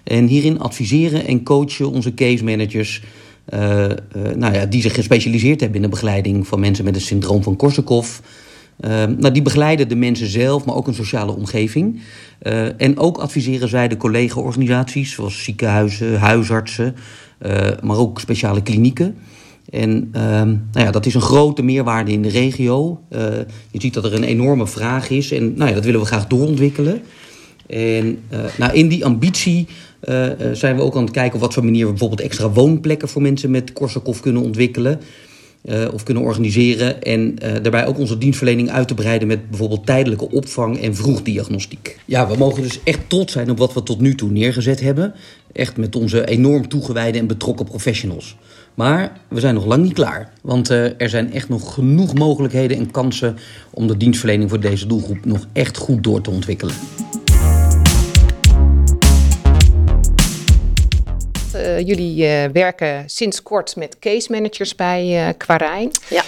En 0.03 0.25
hierin 0.25 0.59
adviseren 0.59 1.27
en 1.27 1.43
coachen 1.43 1.91
onze 1.91 2.13
case 2.13 2.43
managers. 2.43 3.03
eh, 3.45 3.85
eh, 3.85 3.97
nou 4.35 4.53
ja, 4.53 4.65
die 4.65 4.81
zich 4.81 4.93
gespecialiseerd 4.93 5.59
hebben 5.59 5.77
in 5.77 5.83
de 5.83 5.89
begeleiding 5.89 6.47
van 6.47 6.59
mensen 6.59 6.85
met 6.85 6.95
het 6.95 7.03
syndroom 7.03 7.43
van 7.43 7.55
Korsakoff. 7.55 8.21
Nou, 9.17 9.31
die 9.31 9.41
begeleiden 9.41 9.89
de 9.89 9.95
mensen 9.95 10.27
zelf, 10.27 10.65
maar 10.65 10.75
ook 10.75 10.87
een 10.87 10.93
sociale 10.93 11.35
omgeving. 11.35 12.01
En 12.77 12.97
ook 12.97 13.17
adviseren 13.17 13.69
zij 13.69 13.87
de 13.87 13.97
collega-organisaties, 13.97 15.11
zoals 15.11 15.43
ziekenhuizen, 15.43 16.19
huisartsen, 16.19 16.95
maar 17.81 17.97
ook 17.97 18.19
speciale 18.19 18.61
klinieken. 18.61 19.15
En 19.69 20.11
uh, 20.15 20.21
nou 20.21 20.57
ja, 20.73 20.91
dat 20.91 21.05
is 21.05 21.13
een 21.13 21.21
grote 21.21 21.61
meerwaarde 21.61 22.11
in 22.11 22.21
de 22.21 22.29
regio. 22.29 22.99
Uh, 23.09 23.19
je 23.71 23.81
ziet 23.81 23.93
dat 23.93 24.05
er 24.05 24.13
een 24.13 24.23
enorme 24.23 24.67
vraag 24.67 25.09
is 25.09 25.31
en 25.31 25.53
nou 25.55 25.69
ja, 25.69 25.75
dat 25.75 25.85
willen 25.85 25.99
we 25.99 26.05
graag 26.05 26.27
doorontwikkelen. 26.27 27.01
En 27.67 28.19
uh, 28.33 28.39
nou, 28.57 28.73
in 28.73 28.87
die 28.87 29.05
ambitie 29.05 29.67
uh, 30.09 30.25
zijn 30.53 30.75
we 30.75 30.81
ook 30.81 30.95
aan 30.95 31.03
het 31.03 31.11
kijken 31.11 31.33
op 31.33 31.41
wat 31.41 31.53
voor 31.53 31.63
manier 31.63 31.85
we 31.85 31.89
bijvoorbeeld 31.89 32.21
extra 32.21 32.49
woonplekken 32.49 33.09
voor 33.09 33.21
mensen 33.21 33.51
met 33.51 33.73
Korsakoff 33.73 34.19
kunnen 34.19 34.41
ontwikkelen. 34.41 34.99
Of 35.93 36.03
kunnen 36.03 36.23
organiseren. 36.23 37.01
En 37.01 37.35
daarbij 37.35 37.87
ook 37.87 37.99
onze 37.99 38.17
dienstverlening 38.17 38.69
uit 38.69 38.87
te 38.87 38.93
breiden 38.93 39.27
met 39.27 39.49
bijvoorbeeld 39.49 39.85
tijdelijke 39.85 40.31
opvang 40.31 40.81
en 40.81 40.95
vroegdiagnostiek. 40.95 41.99
Ja, 42.05 42.27
we 42.27 42.37
mogen 42.37 42.63
dus 42.63 42.79
echt 42.83 42.99
trots 43.07 43.33
zijn 43.33 43.49
op 43.49 43.57
wat 43.57 43.73
we 43.73 43.83
tot 43.83 43.99
nu 43.99 44.15
toe 44.15 44.31
neergezet 44.31 44.79
hebben. 44.79 45.13
Echt 45.51 45.77
met 45.77 45.95
onze 45.95 46.27
enorm 46.27 46.67
toegewijde 46.67 47.19
en 47.19 47.27
betrokken 47.27 47.65
professionals. 47.65 48.35
Maar 48.79 49.11
we 49.27 49.39
zijn 49.39 49.53
nog 49.53 49.65
lang 49.65 49.83
niet 49.83 49.93
klaar. 49.93 50.29
Want 50.41 50.71
uh, 50.71 51.01
er 51.01 51.09
zijn 51.09 51.33
echt 51.33 51.49
nog 51.49 51.73
genoeg 51.73 52.13
mogelijkheden 52.13 52.77
en 52.77 52.91
kansen 52.91 53.37
om 53.69 53.87
de 53.87 53.97
dienstverlening 53.97 54.49
voor 54.49 54.59
deze 54.59 54.87
doelgroep 54.87 55.25
nog 55.25 55.47
echt 55.53 55.77
goed 55.77 56.03
door 56.03 56.21
te 56.21 56.29
ontwikkelen. 56.29 56.75
Uh, 61.55 61.79
jullie 61.79 62.23
uh, 62.23 62.45
werken 62.53 63.03
sinds 63.09 63.43
kort 63.43 63.75
met 63.75 63.99
case 63.99 64.31
managers 64.31 64.75
bij 64.75 65.27
uh, 65.27 65.33
Quarijn. 65.37 65.91
Ja. 66.09 66.23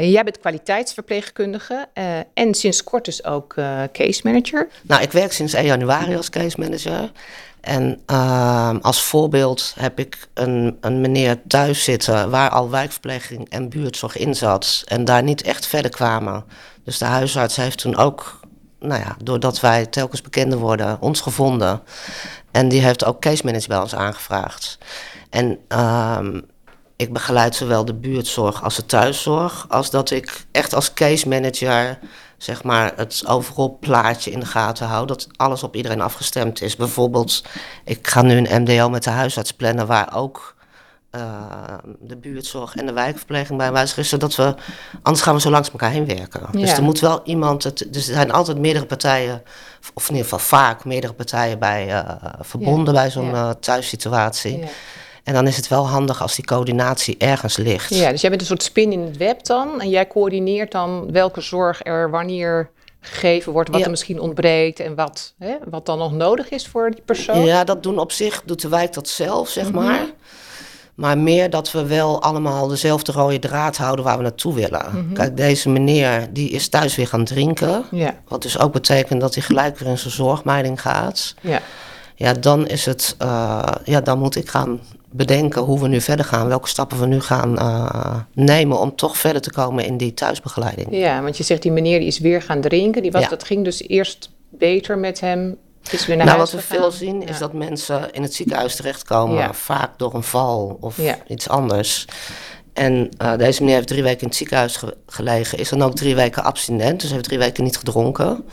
jij 0.00 0.24
bent 0.24 0.38
kwaliteitsverpleegkundige 0.40 1.88
en 2.34 2.54
sinds 2.54 2.84
kort 2.84 3.04
dus 3.04 3.24
ook 3.24 3.54
case 3.92 4.20
manager. 4.24 4.68
Nou, 4.82 5.02
ik 5.02 5.12
werk 5.12 5.32
sinds 5.32 5.54
1 5.54 5.64
januari 5.64 6.16
als 6.16 6.30
case 6.30 6.60
manager. 6.60 7.10
En 7.62 8.00
ehm, 8.06 8.76
als 8.76 9.02
voorbeeld 9.02 9.72
heb 9.78 9.98
ik 9.98 10.28
een, 10.34 10.76
een 10.80 11.00
meneer 11.00 11.42
thuis 11.46 11.84
zitten 11.84 12.30
waar 12.30 12.50
al 12.50 12.70
wijkverpleging 12.70 13.48
en 13.48 13.68
buurtzorg 13.68 14.16
in 14.16 14.34
zat. 14.34 14.82
En 14.86 15.04
daar 15.04 15.22
niet 15.22 15.42
echt 15.42 15.66
verder 15.66 15.90
kwamen. 15.90 16.44
Dus 16.84 16.98
de 16.98 17.04
huisarts 17.04 17.56
heeft 17.56 17.78
toen 17.78 17.96
ook, 17.96 18.40
nou 18.80 19.00
ja, 19.00 19.16
doordat 19.22 19.60
wij 19.60 19.86
telkens 19.86 20.22
bekender 20.22 20.58
worden, 20.58 21.00
ons 21.00 21.20
gevonden. 21.20 21.82
En 22.50 22.68
die 22.68 22.82
heeft 22.82 23.04
ook 23.04 23.20
case 23.20 23.44
manager 23.44 23.68
bij 23.68 23.80
ons 23.80 23.94
aangevraagd. 23.94 24.78
En 25.30 25.58
um, 25.68 26.42
ik 26.96 27.12
begeleid 27.12 27.54
zowel 27.54 27.84
de 27.84 27.94
buurtzorg 27.94 28.62
als 28.62 28.76
de 28.76 28.86
thuiszorg. 28.86 29.66
Als 29.68 29.90
dat 29.90 30.10
ik 30.10 30.44
echt 30.52 30.74
als 30.74 30.94
case 30.94 31.28
manager 31.28 31.98
zeg 32.42 32.62
maar, 32.62 32.92
het 32.96 33.22
overal 33.26 33.76
plaatje 33.80 34.30
in 34.30 34.40
de 34.40 34.46
gaten 34.46 34.86
hou. 34.86 35.06
Dat 35.06 35.26
alles 35.36 35.62
op 35.62 35.76
iedereen 35.76 36.00
afgestemd 36.00 36.62
is. 36.62 36.76
Bijvoorbeeld, 36.76 37.44
ik 37.84 38.06
ga 38.06 38.22
nu 38.22 38.36
een 38.36 38.62
MDO 38.62 38.88
met 38.88 39.04
de 39.04 39.10
huisarts 39.10 39.52
plannen... 39.52 39.86
waar 39.86 40.16
ook 40.16 40.54
uh, 41.16 41.22
de 42.00 42.16
buurtzorg 42.16 42.76
en 42.76 42.86
de 42.86 42.92
wijkverpleging 42.92 43.58
bij 43.58 43.66
aanwezig 43.66 43.98
is... 43.98 44.08
zodat 44.08 44.34
we, 44.34 44.54
anders 45.02 45.24
gaan 45.24 45.34
we 45.34 45.40
zo 45.40 45.50
langs 45.50 45.70
elkaar 45.70 45.90
heen 45.90 46.06
werken. 46.06 46.40
Dus 46.50 46.72
er 46.72 46.82
moet 46.82 47.00
wel 47.00 47.20
iemand... 47.24 47.64
Het, 47.64 47.86
dus 47.90 48.08
er 48.08 48.14
zijn 48.14 48.32
altijd 48.32 48.58
meerdere 48.58 48.86
partijen... 48.86 49.42
of 49.94 50.08
in 50.08 50.14
ieder 50.14 50.30
geval 50.30 50.46
vaak 50.46 50.84
meerdere 50.84 51.12
partijen 51.12 51.58
bij 51.58 51.88
eh, 51.88 52.14
verbonden... 52.40 52.94
bij 52.94 53.10
zo'n 53.10 53.30
Ja. 53.30 53.48
eh, 53.48 53.54
thuissituatie. 53.60 54.64
En 55.24 55.34
dan 55.34 55.46
is 55.46 55.56
het 55.56 55.68
wel 55.68 55.88
handig 55.88 56.22
als 56.22 56.34
die 56.36 56.44
coördinatie 56.44 57.16
ergens 57.18 57.56
ligt. 57.56 57.94
Ja, 57.94 58.10
dus 58.10 58.20
jij 58.20 58.30
bent 58.30 58.42
een 58.42 58.48
soort 58.48 58.62
spin 58.62 58.92
in 58.92 59.00
het 59.00 59.16
web 59.16 59.44
dan. 59.44 59.80
En 59.80 59.88
jij 59.88 60.06
coördineert 60.06 60.72
dan 60.72 61.12
welke 61.12 61.40
zorg 61.40 61.80
er 61.82 62.10
wanneer 62.10 62.70
gegeven 63.00 63.52
wordt, 63.52 63.68
wat 63.68 63.78
Ja. 63.78 63.84
er 63.84 63.90
misschien 63.90 64.20
ontbreekt 64.20 64.80
en 64.80 64.94
wat, 64.94 65.34
hè, 65.38 65.54
wat 65.70 65.86
dan 65.86 65.98
nog 65.98 66.12
nodig 66.12 66.48
is 66.48 66.66
voor 66.66 66.90
die 66.90 67.02
persoon. 67.04 67.44
Ja, 67.44 67.64
dat 67.64 67.82
doen 67.82 67.98
op 67.98 68.12
zich, 68.12 68.42
doet 68.44 68.60
de 68.60 68.68
wijk 68.68 68.92
dat 68.92 69.08
zelf, 69.08 69.48
zeg 69.48 69.64
Mhm. 69.64 69.74
maar. 69.74 70.06
Maar 70.94 71.18
meer 71.18 71.50
dat 71.50 71.70
we 71.72 71.86
wel 71.86 72.22
allemaal 72.22 72.66
dezelfde 72.68 73.12
rode 73.12 73.38
draad 73.38 73.76
houden 73.76 74.04
waar 74.04 74.16
we 74.16 74.22
naartoe 74.22 74.54
willen. 74.54 74.86
Mhm. 74.92 75.12
Kijk, 75.12 75.36
deze 75.36 75.68
meneer 75.68 76.28
die 76.32 76.50
is 76.50 76.68
thuis 76.68 76.96
weer 76.96 77.06
gaan 77.06 77.24
drinken. 77.24 77.84
Ja, 77.90 78.14
Wat 78.28 78.42
dus 78.42 78.58
ook 78.58 78.72
betekent 78.72 79.20
dat 79.20 79.34
hij 79.34 79.42
gelijk 79.42 79.78
weer 79.78 79.88
in 79.88 79.98
zijn 79.98 80.12
zorgmeiding 80.14 80.80
gaat. 80.80 81.34
ja, 81.40 81.60
Ja, 82.16 82.32
dan 82.32 82.66
is 82.66 82.86
het, 82.86 83.14
eh, 83.18 83.62
ja, 83.84 84.00
dan 84.00 84.18
moet 84.18 84.36
ik 84.36 84.48
gaan 84.48 84.80
bedenken 85.12 85.62
hoe 85.62 85.80
we 85.80 85.88
nu 85.88 86.00
verder 86.00 86.24
gaan. 86.24 86.48
Welke 86.48 86.68
stappen 86.68 87.00
we 87.00 87.06
nu 87.06 87.20
gaan 87.20 87.58
eh, 87.58 88.16
nemen 88.32 88.78
om 88.80 88.96
toch 88.96 89.16
verder 89.16 89.42
te 89.42 89.50
komen 89.52 89.84
in 89.84 89.96
die 89.96 90.14
thuisbegeleiding. 90.14 90.88
ja, 90.90 91.22
want 91.22 91.36
je 91.36 91.42
zegt 91.42 91.62
die 91.62 91.72
meneer 91.72 91.98
die 91.98 92.08
is 92.08 92.18
weer 92.18 92.42
gaan 92.42 92.60
drinken. 92.60 93.02
Die 93.02 93.10
was, 93.12 93.22
Ja. 93.22 93.28
Dat 93.28 93.44
ging 93.44 93.64
dus 93.64 93.88
eerst 93.88 94.30
beter 94.50 94.98
met 94.98 95.20
hem. 95.20 95.56
Is 95.90 96.06
weer 96.06 96.16
naar 96.16 96.26
Nou, 96.26 96.38
wat 96.38 96.50
we 96.50 96.58
gegaan. 96.58 96.76
veel 96.78 96.90
zien 96.90 97.20
Ja. 97.20 97.26
is 97.28 97.38
dat 97.38 97.52
mensen 97.52 98.12
in 98.12 98.22
het 98.22 98.34
ziekenhuis 98.34 98.76
terechtkomen, 98.76 99.36
Ja. 99.36 99.52
vaak 99.54 99.98
door 99.98 100.14
een 100.14 100.22
val 100.22 100.76
of 100.80 100.98
iets 101.28 101.48
anders. 101.48 102.04
En 102.72 103.08
eh, 103.18 103.36
deze 103.36 103.60
meneer 103.60 103.76
heeft 103.76 103.88
drie 103.88 104.02
weken 104.02 104.20
in 104.20 104.26
het 104.26 104.36
ziekenhuis 104.36 104.76
ge- 104.76 104.96
gelegen, 105.06 105.58
is 105.58 105.68
dan 105.68 105.82
ook 105.82 105.94
drie 105.94 106.14
weken 106.14 106.44
abstinent, 106.44 107.00
dus 107.00 107.10
heeft 107.10 107.24
drie 107.24 107.38
weken 107.38 107.64
niet 107.64 107.76
gedronken. 107.78 108.44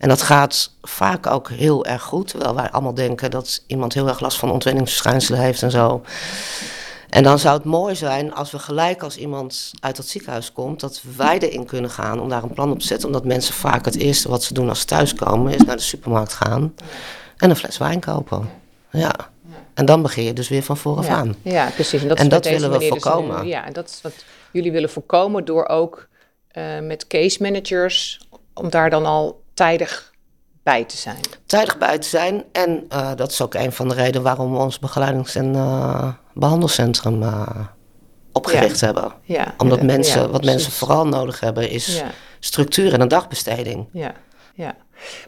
En 0.00 0.08
dat 0.08 0.22
gaat 0.22 0.70
vaak 0.82 1.26
ook 1.26 1.48
heel 1.50 1.84
erg 1.84 2.02
goed, 2.02 2.28
terwijl 2.28 2.54
wij 2.54 2.70
allemaal 2.70 2.94
denken 2.94 3.30
dat 3.30 3.62
iemand 3.66 3.94
heel 3.94 4.08
erg 4.08 4.20
last 4.20 4.38
van 4.38 4.50
ontwenningsverschijnselen 4.50 5.40
heeft 5.40 5.62
en 5.62 5.70
zo. 5.70 6.02
En 7.08 7.22
dan 7.22 7.38
zou 7.38 7.56
het 7.56 7.64
mooi 7.64 7.94
zijn 7.94 8.34
als 8.34 8.50
we 8.50 8.58
gelijk 8.58 9.02
als 9.02 9.16
iemand 9.16 9.70
uit 9.80 9.96
dat 9.96 10.06
ziekenhuis 10.06 10.52
komt, 10.52 10.80
dat 10.80 11.02
wij 11.16 11.38
erin 11.38 11.66
kunnen 11.66 11.90
gaan 11.90 12.20
om 12.20 12.28
daar 12.28 12.42
een 12.42 12.52
plan 12.52 12.70
op 12.70 12.78
te 12.78 12.86
zetten. 12.86 13.06
Omdat 13.06 13.24
mensen 13.24 13.54
vaak 13.54 13.84
het 13.84 13.96
eerste 13.96 14.28
wat 14.28 14.42
ze 14.42 14.54
doen 14.54 14.68
als 14.68 14.80
ze 14.80 14.86
thuiskomen, 14.86 15.54
is 15.54 15.62
naar 15.62 15.76
de 15.76 15.82
supermarkt 15.82 16.32
gaan 16.32 16.74
en 17.36 17.50
een 17.50 17.56
fles 17.56 17.78
wijn 17.78 18.00
kopen. 18.00 18.50
Ja. 18.90 19.12
En 19.74 19.84
dan 19.84 20.02
begin 20.02 20.24
je 20.24 20.32
dus 20.32 20.48
weer 20.48 20.62
van 20.62 20.76
vooraf 20.76 21.06
ja. 21.06 21.14
aan. 21.14 21.34
Ja, 21.42 21.70
precies. 21.74 22.02
En 22.02 22.08
dat, 22.08 22.18
En 22.18 22.28
dat 22.28 22.44
willen 22.44 22.70
we 22.70 22.78
dus 22.78 22.90
nu- 22.90 23.00
voorkomen. 23.00 23.46
ja, 23.46 23.64
en 23.66 23.72
dat 23.72 23.88
is 23.88 24.00
wat 24.02 24.24
jullie 24.50 24.72
willen 24.72 24.90
voorkomen 24.90 25.44
door 25.44 25.66
ook 25.66 26.08
eh, 26.48 26.78
met 26.82 27.06
case 27.06 27.42
managers, 27.42 28.20
om 28.54 28.70
daar 28.70 28.90
dan 28.90 29.06
al 29.06 29.42
tijdig 29.60 30.12
bij 30.62 30.84
te 30.84 30.96
zijn. 30.96 31.20
Tijdig 31.46 31.78
bij 31.78 31.98
te 31.98 32.08
zijn. 32.08 32.44
En 32.52 32.84
eh, 32.88 33.14
dat 33.16 33.30
is 33.30 33.40
ook 33.40 33.54
een 33.54 33.72
van 33.72 33.88
de 33.88 33.94
redenen 33.94 34.22
waarom 34.22 34.52
we 34.52 34.58
ons 34.58 34.78
begeleidings- 34.78 35.34
en 35.34 35.54
eh, 35.54 36.12
behandelcentrum 36.34 37.22
eh, 37.22 37.48
opgericht 38.32 38.80
hebben. 38.80 39.12
Ja, 39.22 39.54
Omdat 39.58 39.82
mensen, 39.82 40.20
wat 40.20 40.30
precies. 40.30 40.50
mensen 40.50 40.72
vooral 40.72 41.06
nodig 41.06 41.40
hebben, 41.40 41.70
is 41.70 42.02
structuur 42.38 42.92
en 42.92 43.00
een 43.00 43.08
dagbesteding. 43.08 43.88
Ja, 43.92 44.14
ja. 44.54 44.76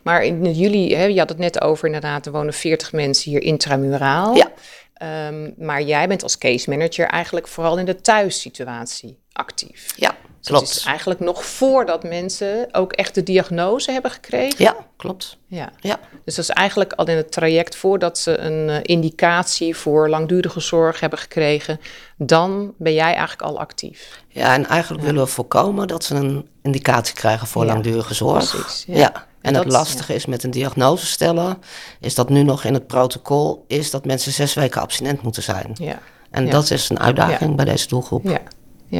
Maar 0.02 0.24
in 0.24 0.52
jullie, 0.54 0.96
hè, 0.96 1.04
je 1.04 1.18
had 1.18 1.28
het 1.28 1.38
net 1.38 1.60
over 1.60 1.86
inderdaad, 1.86 2.26
er 2.26 2.32
wonen 2.32 2.54
40 2.54 2.92
mensen 2.92 3.30
hier 3.30 3.42
intramuraal. 3.42 4.34
Ja. 4.34 4.52
Ehm, 4.94 5.50
maar 5.56 5.82
jij 5.82 6.08
bent 6.08 6.22
als 6.22 6.38
case 6.38 6.70
manager 6.70 7.06
eigenlijk 7.06 7.48
vooral 7.48 7.78
in 7.78 7.84
de 7.84 8.00
thuissituatie 8.00 9.18
actief. 9.32 9.92
Ja, 9.96 10.14
klopt. 10.42 10.68
is 10.70 10.84
eigenlijk 10.84 11.20
nog 11.20 11.44
voordat 11.44 12.02
mensen 12.02 12.68
ook 12.72 12.92
echt 12.92 13.14
de 13.14 13.22
diagnose 13.22 13.92
hebben 13.92 14.10
gekregen. 14.10 14.64
Ja, 14.64 14.76
klopt. 14.96 15.36
Ja. 15.46 15.70
Ja. 15.80 15.98
Dus 16.24 16.34
dat 16.34 16.44
is 16.44 16.50
eigenlijk 16.50 16.92
al 16.92 17.06
in 17.06 17.16
het 17.16 17.32
traject 17.32 17.76
voordat 17.76 18.18
ze 18.18 18.38
een 18.38 18.68
eh, 18.68 18.78
indicatie 18.82 19.76
voor 19.76 20.08
langdurige 20.08 20.60
zorg 20.60 21.00
hebben 21.00 21.18
gekregen. 21.18 21.80
Dan 22.16 22.74
ben 22.78 22.92
jij 22.92 23.10
eigenlijk 23.14 23.42
al 23.42 23.58
actief. 23.60 24.22
Ja, 24.28 24.54
en 24.54 24.66
eigenlijk 24.66 25.02
willen 25.04 25.22
we 25.22 25.28
voorkomen 25.28 25.88
dat 25.88 26.04
ze 26.04 26.14
een 26.14 26.48
indicatie 26.62 27.14
krijgen 27.14 27.46
voor 27.46 27.64
Ja, 27.64 27.72
langdurige 27.72 28.14
zorg. 28.14 28.50
precies, 28.50 28.84
ja. 28.86 29.26
En 29.40 29.52
dat- 29.52 29.64
het 29.64 29.72
lastige 29.72 30.14
is 30.14 30.26
met 30.26 30.42
een 30.42 30.50
diagnose 30.50 31.06
stellen, 31.06 31.58
is 32.00 32.14
dat 32.14 32.28
nu 32.28 32.42
nog 32.42 32.64
in 32.64 32.74
het 32.74 32.86
protocol 32.86 33.64
is 33.68 33.90
dat 33.90 34.04
mensen 34.04 34.32
zes 34.32 34.54
weken 34.54 34.80
abstinent 34.80 35.22
moeten 35.22 35.42
zijn. 35.42 35.70
Ja. 35.74 35.98
En 36.30 36.44
Ja. 36.44 36.50
dat 36.50 36.70
is 36.70 36.88
een 36.88 37.00
uitdaging 37.00 37.56
bij 37.56 37.64
deze 37.64 37.88
doelgroep. 37.88 38.40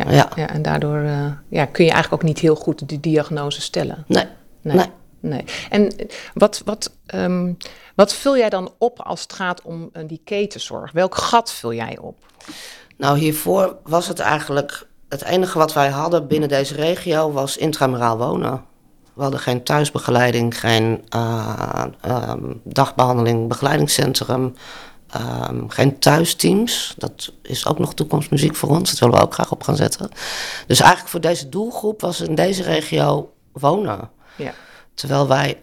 Ja. 0.01 0.29
Ja. 0.37 0.49
en 0.49 0.63
daardoor 0.63 0.99
eh, 0.99 1.27
ja, 1.49 1.65
kun 1.65 1.85
je 1.85 1.91
eigenlijk 1.91 2.23
ook 2.23 2.29
niet 2.29 2.39
heel 2.39 2.55
goed 2.55 2.89
de 2.89 3.01
diagnose 3.01 3.61
stellen. 3.61 4.05
Nee, 4.07 4.25
Nee. 4.61 4.77
nee. 4.77 4.87
Nee. 5.21 5.45
En 5.71 5.93
wat, 6.35 6.63
wat, 6.65 6.93
ehm, 7.07 7.53
wat 7.95 8.15
vul 8.15 8.37
jij 8.37 8.49
dan 8.49 8.71
op 8.79 9.01
als 9.03 9.23
het 9.23 9.33
gaat 9.33 9.63
om 9.63 9.89
eh, 9.93 10.03
die 10.07 10.21
ketenzorg? 10.25 10.93
Welk 10.93 11.15
gat 11.15 11.53
vul 11.53 11.73
jij 11.73 11.99
op? 12.01 12.17
Nou, 12.97 13.19
hiervoor 13.19 13.77
was 13.85 14.09
het 14.09 14.19
eigenlijk 14.19 14.87
het 15.09 15.25
enige 15.25 15.59
wat 15.59 15.73
wij 15.73 15.89
hadden 15.89 16.27
binnen 16.27 16.49
deze 16.49 16.75
regio 16.75 17.33
was 17.33 17.57
intramuraal 17.57 18.19
wonen. 18.19 18.65
We 19.15 19.23
hadden 19.23 19.41
geen 19.41 19.63
thuisbegeleiding, 19.63 20.61
geen 20.61 21.05
eh, 21.09 21.85
ehm, 22.01 22.53
dagbehandeling, 22.63 23.49
begeleidingscentrum, 23.49 24.55
ehm, 25.13 25.69
geen 25.69 25.99
thuisteams. 25.99 26.95
Dat 26.99 27.33
is 27.43 27.67
ook 27.67 27.79
nog 27.79 27.95
toekomstmuziek 27.95 28.55
voor 28.57 28.69
ons, 28.69 28.91
dat 28.91 28.99
willen 28.99 29.15
we 29.15 29.23
ook 29.23 29.35
graag 29.35 29.51
op 29.51 29.63
gaan 29.63 29.77
zetten. 29.77 30.09
Dus 30.67 30.81
eigenlijk 30.81 31.11
voor 31.11 31.21
deze 31.21 31.49
doelgroep 31.49 32.01
was 32.01 32.21
in 32.21 32.35
deze 32.35 32.63
regio 32.63 33.33
wonen. 33.53 34.11
Ja. 34.37 34.53
Terwijl 34.95 35.29
wij 35.29 35.59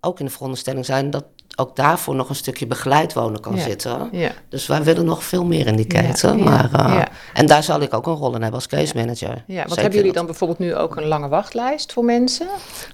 ook 0.00 0.18
in 0.18 0.24
de 0.24 0.30
veronderstelling 0.32 0.84
zijn 0.86 1.10
dat 1.10 1.24
ook 1.58 1.76
daarvoor 1.76 2.14
nog 2.14 2.28
een 2.28 2.34
stukje 2.34 2.66
begeleid 2.66 3.12
wonen 3.12 3.40
kan 3.40 3.54
Ja. 3.56 3.62
zitten. 3.62 4.08
Ja. 4.12 4.30
Dus 4.48 4.66
wij 4.66 4.82
willen 4.82 5.04
nog 5.04 5.24
veel 5.24 5.44
meer 5.44 5.66
in 5.66 5.76
die 5.76 5.86
keten. 5.86 6.38
ja, 6.38 6.44
maar, 6.44 6.72
eh. 6.96 7.02
En 7.34 7.46
daar 7.46 7.62
zal 7.62 7.80
ik 7.80 7.94
ook 7.94 8.06
een 8.06 8.14
rol 8.14 8.26
in 8.34 8.42
hebben 8.42 8.52
als 8.52 8.66
case 8.66 8.94
manager. 8.96 9.44
Ja, 9.46 9.54
want 9.56 9.68
Zeker 9.68 9.76
hebben 9.82 9.98
jullie 9.98 10.12
dan 10.12 10.26
bijvoorbeeld 10.26 10.58
nu 10.58 10.74
ook 10.74 10.96
een 10.96 11.06
lange 11.06 11.28
wachtlijst 11.28 11.92
voor 11.92 12.04
mensen? 12.04 12.46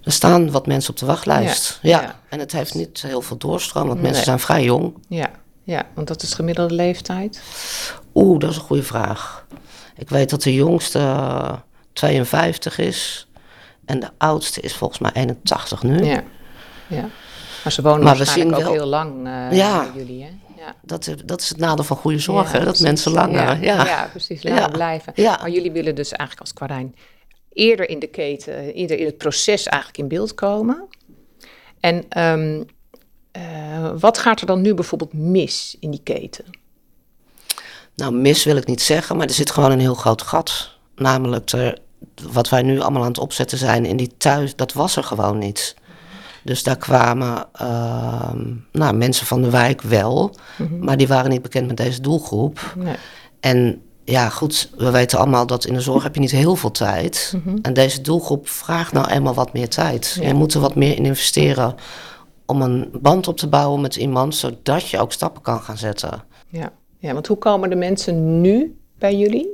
Er 0.05 0.13
staan 0.13 0.51
wat 0.51 0.67
mensen 0.67 0.91
op 0.91 0.99
de 0.99 1.07
wachtlijst. 1.07 1.79
Ja. 1.83 2.15
En 2.29 2.39
het 2.39 2.53
heeft 2.53 2.75
niet 2.75 3.03
heel 3.03 3.23
veel 3.23 3.37
doorstroom, 3.37 3.85
want 3.87 3.95
Nee. 3.95 4.05
mensen 4.07 4.25
zijn 4.25 4.39
vrij 4.41 4.63
jong. 4.65 4.95
Ja, 5.09 5.31
ja, 5.63 5.87
want 5.95 6.09
dat 6.09 6.23
is 6.23 6.29
de 6.29 6.35
gemiddelde 6.35 6.75
leeftijd. 6.75 7.43
Oeh, 8.15 8.39
dat 8.39 8.51
is 8.51 8.57
een 8.57 8.63
goede 8.63 8.83
vraag. 8.83 9.47
Ik 9.97 10.09
weet 10.09 10.31
dat 10.31 10.43
de 10.43 10.55
jongste 10.55 10.99
eh, 10.99 11.53
52 11.93 12.79
is. 12.79 13.29
En 13.85 14.01
de 14.01 14.09
oudste 14.19 14.61
is 14.61 14.75
volgens 14.75 14.99
mij 15.01 15.11
81 15.13 15.83
nu. 15.83 16.05
Ja, 16.05 16.23
ja. 16.87 17.09
Maar 17.65 17.73
ze 17.73 17.83
wonen 17.83 18.03
Maar 18.05 18.17
waarschijnlijk 18.17 18.57
ook 18.59 18.63
wel- 18.65 18.73
heel 18.73 18.87
lang 18.87 19.27
eh 19.27 19.57
Ja. 19.57 19.81
bij 19.93 20.03
jullie, 20.05 20.23
hè? 20.23 20.31
Ja. 20.57 20.75
Dat, 20.83 21.07
is- 21.07 21.17
dat 21.25 21.41
is 21.41 21.49
het 21.49 21.59
nadeel 21.59 21.85
van 21.85 21.97
goede 21.97 22.19
zorg, 22.19 22.53
Ja, 22.53 22.59
hè? 22.59 22.65
dat 22.65 22.81
mensen 22.81 23.13
langer... 23.13 23.63
Ja, 23.63 23.85
Ja, 23.87 24.09
precies, 24.11 24.43
langer 24.43 24.71
blijven. 24.71 25.13
Ja. 25.17 25.39
Maar 25.41 25.51
jullie 25.51 25.73
willen 25.73 25.95
dus 25.95 26.09
eigenlijk 26.11 26.41
als 26.41 26.53
Kwarijn 26.53 26.95
eerder 27.53 27.89
in 27.89 27.99
de 27.99 28.07
keten, 28.07 28.73
eerder 28.75 28.99
in 28.99 29.07
het 29.07 29.19
proces 29.19 29.67
eigenlijk 29.67 29.99
in 30.03 30.09
beeld 30.09 30.35
komen. 30.35 30.89
En 31.81 32.05
ehm, 32.09 32.63
eh, 33.33 33.91
wat 33.99 34.19
gaat 34.19 34.41
er 34.41 34.47
dan 34.47 34.61
nu 34.61 34.75
bijvoorbeeld 34.75 35.13
mis 35.13 35.77
in 35.81 35.91
die 35.91 36.01
keten? 36.03 36.45
Nou, 37.95 38.13
mis 38.15 38.45
wil 38.45 38.57
ik 38.57 38.67
niet 38.67 38.83
zeggen, 38.83 39.17
maar 39.17 39.27
er 39.27 39.35
zit 39.35 39.51
gewoon 39.51 39.71
een 39.71 39.81
heel 39.81 39.95
groot 39.95 40.23
gat. 40.23 40.71
Namelijk, 40.97 41.51
wat 42.31 42.49
wij 42.49 42.63
nu 42.63 42.81
allemaal 42.81 43.03
aan 43.03 43.09
het 43.09 43.19
opzetten 43.19 43.59
zijn 43.59 43.85
in 43.85 43.97
die 43.97 44.15
thuis, 44.17 44.57
dat 44.57 44.73
was 44.73 44.97
er 44.97 45.05
gewoon 45.05 45.39
niet. 45.39 45.75
Dus 46.45 46.63
daar 46.63 46.77
kwamen 46.77 47.47
ehm, 47.53 48.55
nou, 48.73 48.95
mensen 48.95 49.27
van 49.27 49.43
de 49.43 49.51
wijk 49.51 49.83
wel, 49.83 50.35
maar 50.81 50.97
die 50.97 51.09
waren 51.09 51.31
niet 51.31 51.43
bekend 51.43 51.67
met 51.67 51.77
deze 51.77 52.01
doelgroep. 52.01 52.75
Nee. 52.77 52.97
En 53.41 53.83
ja, 54.05 54.29
goed, 54.29 54.71
we 54.77 54.91
weten 54.91 55.19
allemaal 55.19 55.47
dat 55.47 55.65
in 55.65 55.75
de 55.75 55.81
zorg 55.81 56.03
heb 56.03 56.15
je 56.15 56.21
niet 56.21 56.31
heel 56.31 56.57
veel 56.57 56.71
tijd. 56.71 57.35
En 57.63 57.73
deze 57.73 58.01
doelgroep 58.01 58.49
vraagt 58.49 58.93
nou 58.93 59.11
eenmaal 59.11 59.35
wat 59.35 59.53
meer 59.53 59.69
tijd. 59.69 60.17
Ja. 60.21 60.27
Je 60.27 60.35
moet 60.35 60.55
er 60.55 60.61
wat 60.61 60.75
meer 60.75 60.97
in 60.97 61.05
investeren 61.05 61.75
om 62.47 62.63
een 62.63 62.89
band 63.01 63.29
op 63.29 63.37
te 63.37 63.49
bouwen 63.49 63.81
met 63.81 63.97
iemand, 63.97 64.35
zodat 64.35 64.89
je 64.89 64.99
ook 64.99 65.13
stappen 65.13 65.43
kan 65.43 65.61
gaan 65.61 65.79
zetten. 65.79 66.25
Ja. 66.49 66.73
ja, 66.99 67.13
want 67.13 67.27
hoe 67.27 67.37
komen 67.37 67.71
de 67.71 67.77
mensen 67.77 68.41
nu 68.41 68.79
bij 68.99 69.17
jullie? 69.17 69.49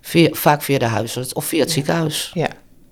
Via, 0.00 0.28
vaak 0.32 0.62
via 0.62 0.78
de 0.78 0.84
huisarts 0.84 1.32
of 1.32 1.44
via 1.44 1.60
het 1.60 1.70
ziekenhuis. 1.70 2.30
Ja, 2.34 2.48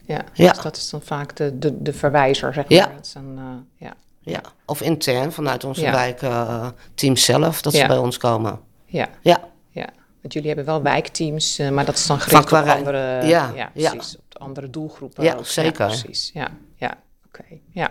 ja. 0.07 0.25
Ja. 0.33 0.53
Dus 0.53 0.63
dat 0.63 0.77
is 0.77 0.91
dan 0.91 1.03
vaak 1.03 1.37
de, 1.37 1.59
de, 1.59 1.83
de 1.83 1.93
verwijzer, 1.93 2.55
zeg 2.55 2.69
maar. 2.69 2.79
Ja. 2.79 2.87
Dat 2.95 3.07
is 3.07 3.15
een, 3.15 3.39
eh, 3.39 3.45
ja. 3.87 3.95
Ja. 4.21 4.41
Of 4.67 4.81
intern 4.81 5.33
vanuit 5.33 5.65
onze 5.65 5.81
Ja. 5.81 5.93
wijkteam 5.93 7.17
zelf, 7.17 7.63
dat 7.63 7.75
ze 7.75 7.87
bij 7.87 7.99
ons 7.99 8.17
komen. 8.17 8.61
Ja, 8.87 9.09
Ja, 9.23 9.41
ja. 9.71 9.89
Want 10.21 10.33
jullie 10.33 10.49
hebben 10.49 10.67
wel 10.67 10.83
wijkteams, 10.83 11.59
uh, 11.59 11.71
maar 11.71 11.85
dat 11.85 11.95
is 11.95 12.07
dan 12.07 12.21
gericht 12.21 12.53
op 12.53 12.59
andere, 12.59 13.27
ja, 13.27 13.53
ja, 13.55 13.71
precies, 13.75 14.17
op 14.17 14.41
andere 14.41 14.71
doelgroepen. 14.71 15.25
Ja, 15.25 15.35
ook. 15.35 15.47
zeker. 15.47 15.87
Precies. 15.87 16.31
Ja, 16.35 16.49
ja, 16.77 16.99
oké. 17.27 17.41
Okay, 17.41 17.61
ja. 17.71 17.91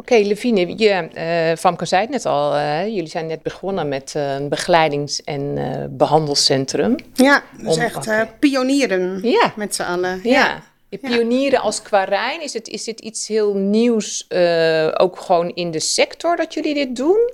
Oké, 0.00 0.12
okay, 0.12 0.26
Levine, 0.26 0.78
je, 0.78 1.08
uh, 1.50 1.56
Famke 1.56 1.86
zei 1.86 2.00
het 2.00 2.10
net 2.10 2.26
al, 2.26 2.54
uh, 2.54 2.84
jullie 2.84 3.08
zijn 3.08 3.26
net 3.26 3.42
begonnen 3.42 3.88
met 3.88 4.14
uh, 4.16 4.34
een 4.34 4.48
begeleidings- 4.48 5.24
en 5.24 5.56
behandelcentrum. 5.96 6.96
Ja, 7.14 7.42
dat 7.62 7.76
is 7.76 7.82
echt 7.82 8.38
pionieren 8.38 9.20
ja. 9.22 9.52
met 9.56 9.74
z'n 9.74 9.82
allen. 9.82 10.20
Ja. 10.22 10.62
ja. 10.88 10.98
Pionieren 10.98 11.60
als 11.60 11.82
Quarijn, 11.82 12.42
is 12.42 12.52
het, 12.52 12.68
is 12.68 12.86
het 12.86 13.00
iets 13.00 13.28
heel 13.28 13.54
nieuws, 13.54 14.26
ook 14.94 15.20
gewoon 15.20 15.48
in 15.54 15.70
de 15.70 15.80
sector 15.80 16.36
dat 16.36 16.54
jullie 16.54 16.74
dit 16.74 16.96
doen? 16.96 17.32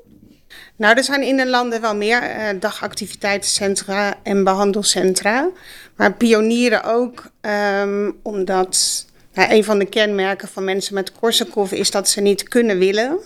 Nou, 0.76 0.96
er 0.96 1.04
zijn 1.04 1.22
in 1.22 1.36
de 1.36 1.46
landen 1.46 1.80
wel 1.80 1.96
meer 1.96 2.22
dagactiviteitscentra 2.60 4.14
en 4.22 4.44
behandelcentra. 4.44 5.50
Maar 5.96 6.12
pionieren 6.12 6.84
ook 6.84 7.30
um, 7.80 8.18
omdat 8.22 9.06
nou, 9.34 9.52
een 9.52 9.64
van 9.64 9.78
de 9.78 9.86
kenmerken 9.86 10.48
van 10.48 10.64
mensen 10.64 10.94
met 10.94 11.12
Korsakoff 11.12 11.72
is 11.72 11.90
dat 11.90 12.08
ze 12.08 12.20
niet 12.20 12.48
kunnen 12.48 12.78
willen. 12.78 13.18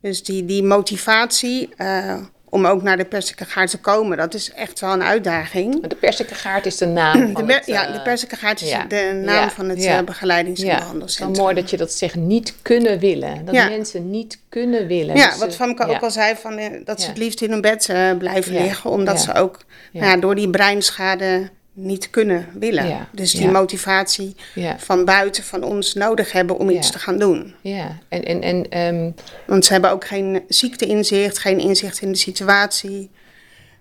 Dus 0.00 0.22
die, 0.22 0.44
die 0.44 0.62
motivatie 0.62 1.68
uh, 1.76 2.16
om 2.50 2.66
ook 2.66 2.82
naar 2.82 2.96
de 2.96 3.04
Persikegaard 3.04 3.70
te 3.70 3.78
komen, 3.78 4.16
dat 4.16 4.34
is 4.34 4.52
echt 4.52 4.80
wel 4.80 4.92
een 4.92 5.02
uitdaging. 5.02 5.86
De 5.86 5.94
Persikegaard 5.94 6.66
is 6.66 6.76
de 6.76 6.86
naam 6.86 7.32
van 7.32 7.46
de, 7.46 7.52
het, 7.52 7.66
Ja, 7.66 7.92
de 7.92 8.00
Persikegaard 8.00 8.62
is 8.62 8.68
ja. 8.68 8.84
de 8.84 9.20
naam 9.24 9.44
ja. 9.44 9.50
van 9.50 9.68
het 9.68 9.82
ja. 9.82 10.02
begeleidings- 10.02 10.62
en 10.62 10.76
behandelcentrum. 10.76 11.44
Mooi 11.44 11.54
dat 11.54 11.70
je 11.70 11.76
dat 11.76 11.92
zegt, 11.92 12.14
niet 12.14 12.54
kunnen 12.62 12.98
willen. 12.98 13.44
Dat 13.44 13.54
mensen 13.54 14.10
niet 14.10 14.38
kunnen 14.48 14.86
willen. 14.86 15.16
Ja, 15.16 15.28
dus 15.28 15.38
wat 15.38 15.54
Famke 15.54 15.86
ook 15.86 16.02
al 16.02 16.10
zei, 16.10 16.34
van, 16.36 16.60
dat 16.84 17.00
ze 17.00 17.08
het 17.08 17.18
liefst 17.18 17.42
in 17.42 17.50
hun 17.50 17.60
bed 17.60 17.88
uh, 17.88 18.16
blijven 18.16 18.52
liggen. 18.52 18.90
Omdat 18.90 19.20
ze 19.20 19.34
ook 19.34 19.58
Nou, 19.92 20.20
door 20.20 20.34
die 20.34 20.50
breinschade 20.50 21.50
niet 21.78 22.10
kunnen 22.10 22.46
willen. 22.58 22.88
Ja, 22.88 23.08
dus 23.12 23.32
die 23.32 23.46
ja. 23.46 23.50
motivatie 23.50 24.36
ja. 24.54 24.78
van 24.78 25.04
buiten 25.04 25.44
van 25.44 25.62
ons 25.62 25.94
nodig 25.94 26.32
hebben 26.32 26.58
om 26.58 26.70
iets 26.70 26.90
te 26.90 26.98
gaan 26.98 27.18
doen. 27.18 27.54
Ja, 27.60 27.98
en. 28.08 28.24
en, 28.24 28.42
en 28.70 28.78
um... 28.94 29.14
Want 29.46 29.64
ze 29.64 29.72
hebben 29.72 29.90
ook 29.90 30.06
geen 30.06 30.42
ziekteinzicht, 30.48 31.38
geen 31.38 31.58
inzicht 31.58 32.00
in 32.00 32.12
de 32.12 32.18
situatie. 32.18 33.10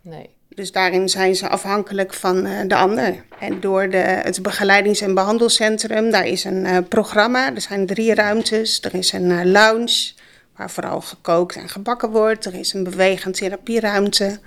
Nee. 0.02 0.30
Dus 0.50 0.72
daarin 0.72 1.10
zijn 1.10 1.36
ze 1.36 1.48
afhankelijk 1.48 2.14
van 2.14 2.46
uh, 2.46 2.60
de 2.68 2.76
ander. 2.76 3.24
En 3.40 3.60
door 3.60 3.90
de, 3.90 3.98
het 3.98 4.42
begeleidings- 4.42 5.02
en 5.02 5.14
behandelcentrum, 5.14 6.12
daar 6.12 6.28
is 6.28 6.44
een 6.44 6.66
uh, 6.66 6.78
programma. 6.90 7.56
Er 7.56 7.62
zijn 7.62 7.86
drie 7.86 8.14
ruimtes. 8.14 8.82
Er 8.82 8.96
is 8.96 9.12
een 9.12 9.30
uh, 9.30 9.44
lounge, 9.44 10.12
waar 10.56 10.72
vooral 10.72 11.02
gekookt 11.02 11.56
en 11.56 11.70
gebakken 11.70 12.10
wordt. 12.10 12.46
Er 12.46 12.54
is 12.56 12.74
een 12.74 12.84
bewegend 12.84 13.38
therapieruimte. 13.38 14.40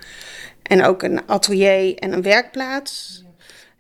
En 0.63 0.85
ook 0.85 1.03
een 1.03 1.21
atelier 1.27 1.95
en 1.95 2.13
een 2.13 2.23
werkplaats. 2.23 3.23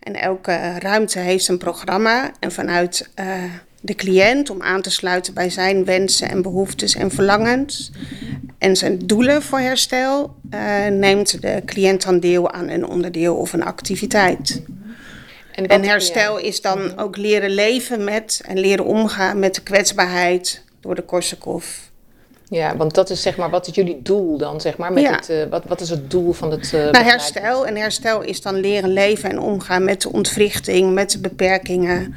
En 0.00 0.14
elke 0.14 0.78
ruimte 0.78 1.18
heeft 1.18 1.48
een 1.48 1.58
programma. 1.58 2.32
En 2.38 2.52
vanuit 2.52 3.08
uh, 3.20 3.44
de 3.80 3.94
cliënt 3.94 4.50
om 4.50 4.62
aan 4.62 4.82
te 4.82 4.90
sluiten 4.90 5.34
bij 5.34 5.50
zijn 5.50 5.84
wensen 5.84 6.28
en 6.28 6.42
behoeftes 6.42 6.94
en 6.94 7.10
verlangens. 7.10 7.92
En 8.58 8.76
zijn 8.76 9.06
doelen 9.06 9.42
voor 9.42 9.58
herstel 9.58 10.34
uh, 10.54 10.86
neemt 10.86 11.42
de 11.42 11.62
cliënt 11.64 12.02
dan 12.02 12.20
deel 12.20 12.52
aan 12.52 12.68
een 12.68 12.86
onderdeel 12.86 13.36
of 13.36 13.52
een 13.52 13.64
activiteit. 13.64 14.62
En, 15.52 15.66
en 15.66 15.84
herstel 15.84 16.38
is 16.38 16.60
dan 16.60 16.98
ook 16.98 17.16
leren 17.16 17.50
leven 17.50 18.04
met 18.04 18.42
en 18.46 18.58
leren 18.58 18.84
omgaan 18.84 19.38
met 19.38 19.54
de 19.54 19.62
kwetsbaarheid 19.62 20.64
door 20.80 20.94
de 20.94 21.02
Korsakoff. 21.02 21.89
Ja, 22.50 22.76
want 22.76 22.94
dat 22.94 23.10
is 23.10 23.22
zeg 23.22 23.36
maar, 23.36 23.50
wat 23.50 23.66
is 23.66 23.74
jullie 23.74 24.02
doel 24.02 24.38
dan, 24.38 24.60
zeg 24.60 24.76
maar? 24.76 24.92
Met 24.92 25.02
Ja. 25.02 25.14
het, 25.14 25.28
uh, 25.30 25.44
wat, 25.50 25.64
wat 25.66 25.80
is 25.80 25.90
het 25.90 26.10
doel 26.10 26.32
van 26.32 26.50
het 26.50 26.72
uh, 26.74 26.90
Nou, 26.90 27.04
herstel. 27.04 27.66
En 27.66 27.76
herstel 27.76 28.22
is 28.22 28.40
dan 28.40 28.54
leren 28.54 28.92
leven 28.92 29.30
en 29.30 29.38
omgaan 29.40 29.84
met 29.84 30.02
de 30.02 30.12
ontwrichting, 30.12 30.94
met 30.94 31.10
de 31.10 31.18
beperkingen. 31.18 32.14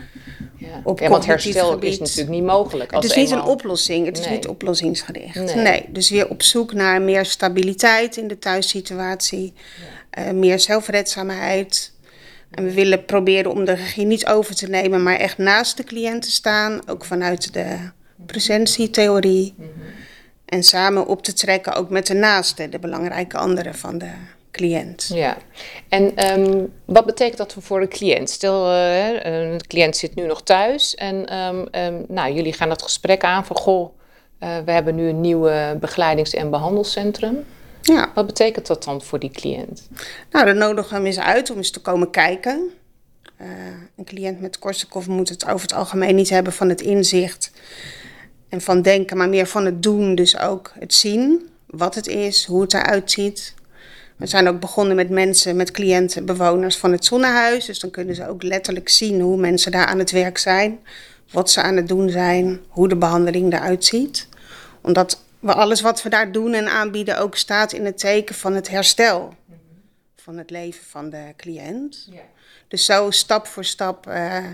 Ja. 0.57 0.67
op 0.83 0.99
Ja, 0.99 1.09
want 1.09 1.25
herstel 1.25 1.71
gebied. 1.71 1.91
is 1.91 1.99
natuurlijk 1.99 2.29
niet 2.29 2.43
mogelijk. 2.43 2.93
Als 2.93 3.03
Het 3.05 3.15
is 3.15 3.23
niet 3.23 3.31
een 3.31 3.43
oplossing, 3.43 4.05
het 4.05 4.19
is 4.19 4.29
niet 4.29 4.47
oplossingsgericht. 4.47 5.35
Nee. 5.35 5.55
Nee. 5.55 5.85
dus 5.89 6.09
weer 6.09 6.29
op 6.29 6.43
zoek 6.43 6.73
naar 6.73 7.01
meer 7.01 7.25
stabiliteit 7.25 8.17
in 8.17 8.27
de 8.27 8.39
thuissituatie, 8.39 9.53
eh, 10.09 10.29
meer 10.31 10.59
zelfredzaamheid. 10.59 11.91
En 12.51 12.63
we 12.63 12.73
willen 12.73 13.05
proberen 13.05 13.51
om 13.51 13.65
de 13.65 13.73
regie 13.73 14.05
niet 14.05 14.25
over 14.25 14.55
te 14.55 14.69
nemen, 14.69 15.03
maar 15.03 15.15
echt 15.15 15.37
naast 15.37 15.77
de 15.77 15.83
cliënt 15.83 16.21
te 16.21 16.31
staan, 16.31 16.81
ook 16.85 17.05
vanuit 17.05 17.53
de 17.53 17.75
presentietheorie. 18.25 19.55
En 20.53 20.63
samen 20.63 21.07
op 21.07 21.23
te 21.23 21.33
trekken 21.33 21.73
ook 21.73 21.89
met 21.89 22.07
de 22.07 22.13
naaste, 22.13 22.69
de 22.69 22.79
belangrijke 22.79 23.37
anderen 23.37 23.75
van 23.75 23.97
de 23.97 24.09
cliënt. 24.51 25.09
Ja, 25.13 25.37
en 25.89 26.15
ehm, 26.15 26.65
wat 26.85 27.05
betekent 27.05 27.37
dat 27.37 27.55
voor 27.59 27.79
de 27.79 27.87
cliënt? 27.87 28.29
Stel, 28.29 28.65
eh, 28.65 28.73
hè, 28.73 29.25
een 29.25 29.67
cliënt 29.67 29.97
zit 29.97 30.15
nu 30.15 30.25
nog 30.25 30.43
thuis 30.43 30.95
en 30.95 31.25
ehm, 31.25 31.65
ehm, 31.71 32.01
nou, 32.07 32.33
jullie 32.33 32.53
gaan 32.53 32.69
dat 32.69 32.81
gesprek 32.81 33.23
aan 33.23 33.45
van... 33.45 33.55
goh, 33.55 33.97
eh, 34.39 34.57
we 34.65 34.71
hebben 34.71 34.95
nu 34.95 35.07
een 35.07 35.21
nieuwe 35.21 35.77
begeleidings- 35.79 36.33
en 36.33 36.49
behandelcentrum. 36.49 37.45
Ja. 37.81 38.11
Wat 38.15 38.25
betekent 38.25 38.67
dat 38.67 38.83
dan 38.83 39.01
voor 39.01 39.19
die 39.19 39.31
cliënt? 39.31 39.89
Nou, 40.31 40.45
dan 40.45 40.57
nodigen 40.57 40.89
we 40.89 40.95
hem 40.95 41.05
eens 41.05 41.19
uit 41.19 41.49
om 41.49 41.57
eens 41.57 41.71
te 41.71 41.81
komen 41.81 42.09
kijken. 42.09 42.71
Eh, 43.37 43.47
een 43.97 44.05
cliënt 44.05 44.41
met 44.41 44.59
Korsakoff 44.59 45.07
moet 45.07 45.29
het 45.29 45.45
over 45.45 45.61
het 45.61 45.73
algemeen 45.73 46.15
niet 46.15 46.29
hebben 46.29 46.53
van 46.53 46.69
het 46.69 46.81
inzicht 46.81 47.51
en 48.53 48.61
van 48.61 48.81
denken, 48.81 49.17
maar 49.17 49.29
meer 49.29 49.45
van 49.45 49.65
het 49.65 49.83
doen. 49.83 50.15
Dus 50.15 50.39
ook 50.39 50.71
het 50.79 50.93
zien, 50.93 51.49
wat 51.65 51.95
het 51.95 52.07
is, 52.07 52.45
hoe 52.45 52.61
het 52.61 52.73
eruit 52.73 53.11
ziet. 53.11 53.53
We 54.15 54.25
zijn 54.25 54.47
ook 54.47 54.59
begonnen 54.59 54.95
met 54.95 55.09
mensen, 55.09 55.55
met 55.55 55.71
cliënten, 55.71 56.25
bewoners 56.25 56.77
van 56.77 56.91
het 56.91 57.05
zonnehuis. 57.05 57.65
Dus 57.65 57.79
dan 57.79 57.91
kunnen 57.91 58.15
ze 58.15 58.27
ook 58.27 58.43
letterlijk 58.43 58.89
zien 58.89 59.21
hoe 59.21 59.37
mensen 59.37 59.71
daar 59.71 59.85
aan 59.85 59.99
het 59.99 60.11
werk 60.11 60.37
zijn, 60.37 60.79
wat 61.31 61.51
ze 61.51 61.61
aan 61.61 61.75
het 61.75 61.87
doen 61.87 62.09
zijn, 62.09 62.59
hoe 62.67 62.87
de 62.87 62.95
behandeling 62.95 63.53
eruit 63.53 63.85
ziet. 63.85 64.27
Omdat 64.81 65.23
we 65.39 65.53
alles 65.53 65.81
wat 65.81 66.03
we 66.03 66.09
daar 66.09 66.31
doen 66.31 66.53
en 66.53 66.67
aanbieden 66.67 67.19
ook 67.19 67.35
staat 67.35 67.73
in 67.73 67.85
het 67.85 67.97
teken 67.97 68.35
van 68.35 68.53
het 68.53 68.69
herstel 68.69 69.33
van 70.15 70.37
het 70.37 70.49
leven 70.49 70.85
van 70.85 71.09
de 71.09 71.33
cliënt. 71.37 72.09
Dus 72.67 72.85
zo 72.85 73.11
stap 73.11 73.47
voor 73.47 73.65
stap 73.65 74.07
eh, 74.07 74.45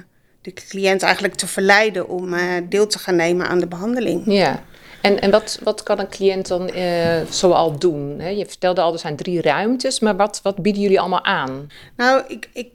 de 0.42 0.54
cliënt 0.54 1.02
eigenlijk 1.02 1.36
te 1.36 1.48
verleiden 1.48 2.08
om 2.08 2.34
eh, 2.34 2.42
deel 2.70 2.88
te 2.88 3.00
gaan 3.00 3.16
nemen 3.16 3.48
aan 3.48 3.60
de 3.60 3.68
behandeling. 3.68 4.24
Ja, 4.26 4.64
en, 5.02 5.22
en 5.22 5.32
wat, 5.32 5.60
wat 5.64 5.84
kan 5.84 6.00
een 6.00 6.10
cliënt 6.10 6.48
dan 6.48 6.70
eh, 6.70 7.22
zoal 7.30 7.80
doen? 7.80 8.20
Hè? 8.20 8.30
Je 8.30 8.46
vertelde 8.46 8.82
al, 8.82 8.94
er 8.94 9.00
zijn 9.00 9.16
drie 9.16 9.42
ruimtes, 9.42 10.00
maar 10.00 10.16
wat, 10.16 10.40
wat 10.44 10.62
bieden 10.62 10.82
jullie 10.82 11.00
allemaal 11.00 11.24
aan? 11.24 11.70
Nou, 11.98 12.24
ik, 12.28 12.50
ik, 12.54 12.70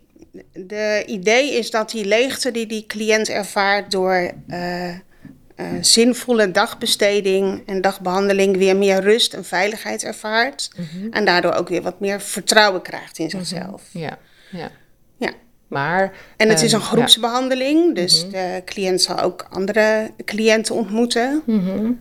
de 0.52 1.02
idee 1.06 1.52
is 1.52 1.70
dat 1.70 1.90
die 1.90 2.04
leegte 2.04 2.50
die 2.50 2.66
die 2.66 2.86
cliënt 2.86 3.28
ervaart 3.28 3.90
door 3.90 4.32
eh, 4.48 5.66
zinvolle 5.80 6.50
dagbesteding 6.50 7.62
en 7.66 7.80
dagbehandeling 7.80 8.56
weer 8.56 8.76
meer 8.76 9.00
rust 9.00 9.34
en 9.34 9.44
veiligheid 9.44 10.04
ervaart. 10.04 10.70
En 11.10 11.24
daardoor 11.24 11.52
ook 11.52 11.68
weer 11.68 11.82
wat 11.82 12.00
meer 12.00 12.20
vertrouwen 12.20 12.82
krijgt 12.82 13.18
in 13.18 13.30
zichzelf. 13.30 13.82
Ja, 13.90 14.18
ja. 14.50 14.70
Ja. 15.16 15.30
Maar, 15.74 16.12
En 16.36 16.48
het 16.48 16.62
is 16.62 16.72
ehm, 16.72 16.80
een 16.80 16.86
groepsbehandeling, 16.86 17.94
dus 17.94 18.28
de 18.30 18.62
cliënt 18.64 19.02
zal 19.02 19.20
ook 19.20 19.46
andere 19.50 20.10
cliënten 20.24 20.74
ontmoeten. 20.74 21.42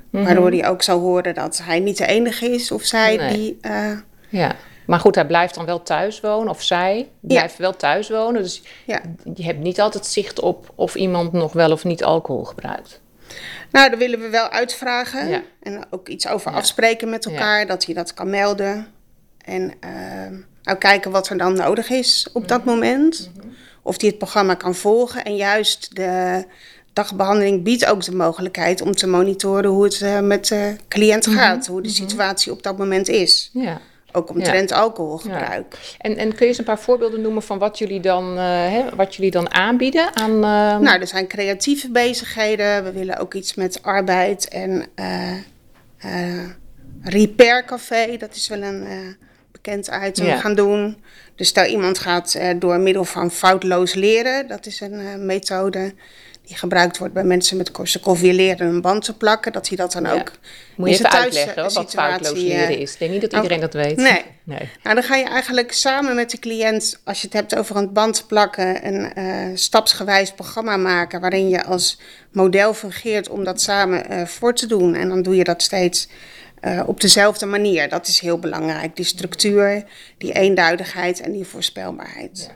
Waardoor 0.10 0.50
hij 0.52 0.68
ook 0.68 0.82
zal 0.82 1.00
horen 1.00 1.34
dat 1.34 1.62
hij 1.64 1.80
niet 1.80 1.98
de 1.98 2.06
enige 2.06 2.50
is 2.50 2.72
of 2.72 2.84
zij 2.84 3.16
Nee. 3.16 3.34
die. 3.38 3.58
eh, 3.62 3.92
Ja. 4.30 4.56
Maar 4.86 5.00
goed, 5.00 5.16
hij 5.16 5.26
blijft 5.26 5.56
dan 5.56 5.66
wel 5.66 5.84
thuis 5.84 6.20
wonen, 6.20 6.50
of 6.50 6.62
zij 6.64 7.10
blijft 7.22 7.58
wel 7.58 7.76
thuis 7.76 8.10
wonen. 8.10 8.42
Dus 8.42 8.62
ja. 8.86 9.02
je 9.34 9.44
hebt 9.44 9.60
niet 9.60 9.80
altijd 9.82 10.06
zicht 10.06 10.40
op 10.40 10.72
of 10.76 10.96
iemand 10.96 11.32
nog 11.32 11.54
wel 11.54 11.72
of 11.72 11.84
niet 11.84 12.04
alcohol 12.04 12.44
gebruikt. 12.44 13.02
Nou, 13.72 13.90
daar 13.90 14.00
willen 14.00 14.20
we 14.20 14.30
wel 14.30 14.50
uitvragen. 14.50 15.30
Ja. 15.30 15.42
En 15.62 15.86
ook 15.90 16.08
iets 16.10 16.28
over 16.28 16.52
afspreken 16.52 17.10
met 17.10 17.26
elkaar, 17.26 17.68
dat 17.68 17.86
hij 17.86 17.94
dat 17.94 18.14
kan 18.14 18.30
melden. 18.30 18.88
En 19.46 19.72
ehm, 19.80 20.36
ook 20.64 20.80
kijken 20.80 21.12
wat 21.12 21.30
er 21.30 21.38
dan 21.38 21.54
nodig 21.54 21.90
is 21.90 22.28
op 22.34 22.48
dat 22.48 22.66
moment. 22.66 23.32
Of 23.82 24.00
hij 24.02 24.10
het 24.10 24.18
programma 24.18 24.54
kan 24.54 24.76
volgen. 24.76 25.24
En 25.24 25.36
juist 25.36 25.96
de 25.96 26.44
dagbehandeling 26.94 27.64
biedt 27.64 27.86
ook 27.86 28.04
de 28.04 28.16
mogelijkheid 28.16 28.82
om 28.82 28.92
te 28.96 29.08
monitoren 29.08 29.70
hoe 29.70 29.84
het 29.84 30.02
eh, 30.02 30.20
met 30.20 30.48
de 30.48 30.76
cliënt 30.88 31.28
gaat. 31.28 31.68
Hoe 31.68 31.82
de 31.82 31.90
situatie 31.90 32.52
op 32.52 32.64
dat 32.64 32.78
moment 32.78 33.08
is. 33.10 33.50
Ja. 33.54 33.82
Ook 34.16 34.30
omtrent 34.30 34.72
alcoholgebruik. 34.72 35.96
En, 36.00 36.18
en 36.18 36.28
kun 36.30 36.38
je 36.40 36.46
eens 36.46 36.58
een 36.58 36.64
paar 36.64 36.80
voorbeelden 36.80 37.22
noemen 37.22 37.44
van 37.44 37.58
wat 37.58 37.78
jullie 37.78 38.00
dan, 38.00 38.38
eh, 38.38 38.44
hè, 38.46 38.96
wat 38.96 39.16
jullie 39.16 39.32
dan 39.32 39.54
aanbieden 39.54 40.16
aan... 40.16 40.32
eh, 40.32 40.80
Nou, 40.80 41.00
er 41.00 41.08
zijn 41.08 41.28
creatieve 41.28 41.90
bezigheden. 41.92 42.84
We 42.84 42.92
willen 42.92 43.18
ook 43.18 43.34
iets 43.34 43.54
met 43.56 43.80
arbeid 43.84 44.48
en 44.48 44.86
eh 44.96 45.32
eh, 45.98 46.50
repair 47.04 47.66
café. 47.66 48.18
Dat 48.18 48.36
is 48.36 48.48
wel 48.48 48.62
een 48.62 48.88
bekend 49.54 49.90
item 50.06 50.26
Ja. 50.26 50.38
gaan 50.40 50.56
doen. 50.56 51.04
Dus 51.36 51.48
stel 51.48 51.66
iemand 51.66 52.00
gaat 52.00 52.34
eh, 52.34 52.50
door 52.60 52.80
middel 52.80 53.04
van 53.06 53.32
foutloos 53.32 53.94
leren. 53.94 54.48
Dat 54.48 54.66
is 54.66 54.80
een 54.80 55.00
eh, 55.00 55.16
methode 55.16 55.94
die 56.48 56.58
gebruikt 56.58 56.98
wordt 56.98 57.14
bij 57.14 57.24
mensen 57.24 57.58
met 57.58 57.72
Korsakoff 57.72 58.22
weer 58.22 58.34
leren 58.34 58.68
een 58.68 58.82
band 58.82 59.04
te 59.04 59.18
plakken, 59.18 59.52
dat 59.52 59.68
hij 59.68 59.78
dat 59.78 59.92
dan 59.92 60.04
Ja. 60.04 60.14
ook 60.14 60.32
Moet 60.76 60.90
je 60.90 60.96
even 60.96 61.12
uitleggen 61.12 61.62
hoor, 61.62 61.74
wat 61.74 61.92
foutloos 61.92 62.34
eh, 62.34 62.44
leren 62.44 62.78
is. 62.78 62.94
Ik 62.94 63.00
denk 63.00 63.12
niet 63.12 63.22
dat 63.22 63.34
iedereen 63.34 63.60
dat 63.60 63.74
weet. 63.74 63.98
Nee. 63.98 64.22
nee. 64.44 64.70
Nou, 64.84 64.96
dan 64.96 65.04
ga 65.04 65.16
je 65.16 65.26
eigenlijk 65.26 65.72
samen 65.72 66.16
met 66.16 66.32
de 66.32 66.40
cliënt, 66.40 67.00
als 67.04 67.22
je 67.22 67.28
het 67.28 67.36
hebt 67.36 67.56
over 67.56 67.76
een 67.76 67.94
band 67.94 68.28
plakken, 68.28 68.88
een 68.88 69.14
eh, 69.14 69.26
stapsgewijs 69.54 70.32
programma 70.32 70.78
maken 70.78 71.22
waarin 71.22 71.50
je 71.50 71.64
als 71.64 72.00
model 72.32 72.74
fungeert 72.74 73.30
om 73.30 73.44
dat 73.44 73.62
samen 73.62 74.10
eh, 74.10 74.26
voor 74.26 74.54
te 74.54 74.68
doen. 74.68 74.96
En 74.96 75.10
dan 75.10 75.22
doe 75.22 75.36
je 75.36 75.44
dat 75.44 75.62
steeds 75.62 76.08
eh, 76.64 76.82
op 76.86 77.02
dezelfde 77.02 77.46
manier. 77.46 77.90
Dat 77.90 78.08
is 78.08 78.20
heel 78.20 78.38
belangrijk. 78.40 78.96
Die 78.96 79.06
structuur, 79.06 79.84
die 80.18 80.34
eenduidigheid 80.34 81.22
en 81.22 81.32
die 81.32 81.46
voorspelbaarheid. 81.46 82.52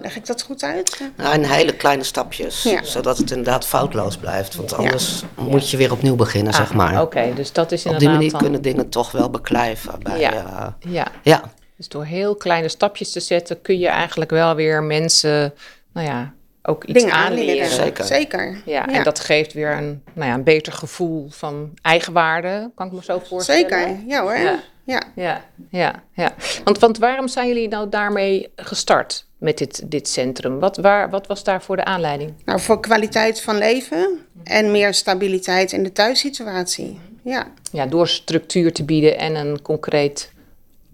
Leg 0.00 0.16
ik 0.16 0.26
dat 0.26 0.42
goed 0.42 0.62
uit? 0.62 1.00
Nou, 1.16 1.34
in 1.34 1.42
hele 1.44 1.76
kleine 1.76 2.02
stapjes, 2.04 2.62
Ja. 2.62 2.82
zodat 2.82 3.18
het 3.18 3.30
inderdaad 3.30 3.66
foutloos 3.66 4.16
blijft. 4.16 4.54
Want 4.54 4.72
anders 4.74 5.22
moet 5.36 5.70
je 5.70 5.76
weer 5.76 5.92
opnieuw 5.92 6.14
beginnen, 6.16 6.54
zeg 6.54 6.74
maar. 6.74 6.94
Ah, 6.96 7.00
Oké, 7.02 7.32
dus 7.34 7.52
dat 7.52 7.72
is 7.72 7.80
Op 7.80 7.92
inderdaad 7.92 8.00
die 8.00 8.16
manier 8.18 8.30
dan... 8.30 8.40
kunnen 8.40 8.62
dingen 8.62 8.88
toch 8.88 9.10
wel 9.10 9.30
beklijven. 9.30 9.94
Bij, 10.02 10.18
Ja. 10.20 10.32
eh, 10.32 10.92
Ja, 10.92 11.06
ja. 11.22 11.42
dus 11.76 11.88
door 11.88 12.04
heel 12.04 12.34
kleine 12.36 12.68
stapjes 12.68 13.10
te 13.12 13.20
zetten 13.20 13.60
kun 13.62 13.78
je 13.78 13.88
eigenlijk 13.88 14.30
wel 14.30 14.54
weer 14.54 14.82
mensen, 14.82 15.54
nou 15.92 16.06
ja, 16.06 16.34
ook 16.68 16.84
iets 16.84 16.98
Dingen 16.98 17.14
aanleren. 17.14 17.64
aanleren. 17.64 17.70
Zeker. 17.70 18.04
Zeker. 18.04 18.62
Ja, 18.64 18.88
en 18.88 19.04
dat 19.04 19.20
geeft 19.20 19.52
weer 19.52 19.70
een, 19.70 20.02
nou 20.12 20.28
ja, 20.28 20.34
een 20.34 20.44
beter 20.44 20.72
gevoel 20.72 21.26
van 21.30 21.70
eigenwaarde, 21.82 22.70
kan 22.74 22.86
ik 22.86 22.92
me 22.92 23.02
zo 23.02 23.18
voorstellen. 23.24 23.60
Zeker, 23.60 23.96
ja 24.06 24.22
hoor. 24.22 24.36
Ja. 24.36 24.60
Ja. 24.84 25.02
Ja, 25.14 25.44
ja, 25.70 26.02
ja. 26.12 26.34
Want, 26.64 26.78
want 26.78 26.98
waarom 26.98 27.28
zijn 27.28 27.48
jullie 27.48 27.68
nou 27.68 27.88
daarmee 27.88 28.52
gestart 28.56 29.26
met 29.38 29.58
dit, 29.58 29.90
dit 29.90 30.08
centrum? 30.08 30.58
Wat, 30.58 30.76
waar, 30.76 31.10
wat 31.10 31.26
was 31.26 31.44
daarvoor 31.44 31.76
de 31.76 31.84
aanleiding? 31.84 32.34
Nou, 32.44 32.60
voor 32.60 32.80
kwaliteit 32.80 33.40
van 33.40 33.58
leven 33.58 34.18
en 34.44 34.70
meer 34.70 34.94
stabiliteit 34.94 35.72
in 35.72 35.82
de 35.82 35.92
thuissituatie. 35.92 36.98
Ja. 37.24 37.46
Ja, 37.72 37.86
door 37.86 38.08
structuur 38.08 38.72
te 38.72 38.84
bieden 38.84 39.18
en 39.18 39.34
een 39.34 39.62
concreet 39.62 40.32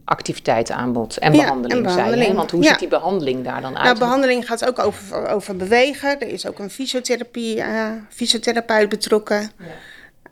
activiteitsaanbod 0.04 1.16
en 1.16 1.32
Ja, 1.34 1.40
behandeling, 1.40 1.86
en 1.86 1.94
behandeling, 1.94 2.34
Want 2.34 2.50
hoe 2.50 2.62
ja. 2.62 2.68
ziet 2.68 2.78
die 2.78 2.88
behandeling 2.88 3.44
daar 3.44 3.60
dan 3.60 3.76
uit? 3.76 3.84
Nou, 3.84 3.98
behandeling 3.98 4.46
gaat 4.46 4.66
ook 4.66 4.78
over, 4.78 5.28
over 5.28 5.56
bewegen. 5.56 6.20
Er 6.20 6.28
is 6.28 6.46
ook 6.46 6.58
een 6.58 6.70
fysiotherapie, 6.70 7.60
eh, 7.60 7.90
fysiotherapeut 8.08 8.88
betrokken. 8.88 9.50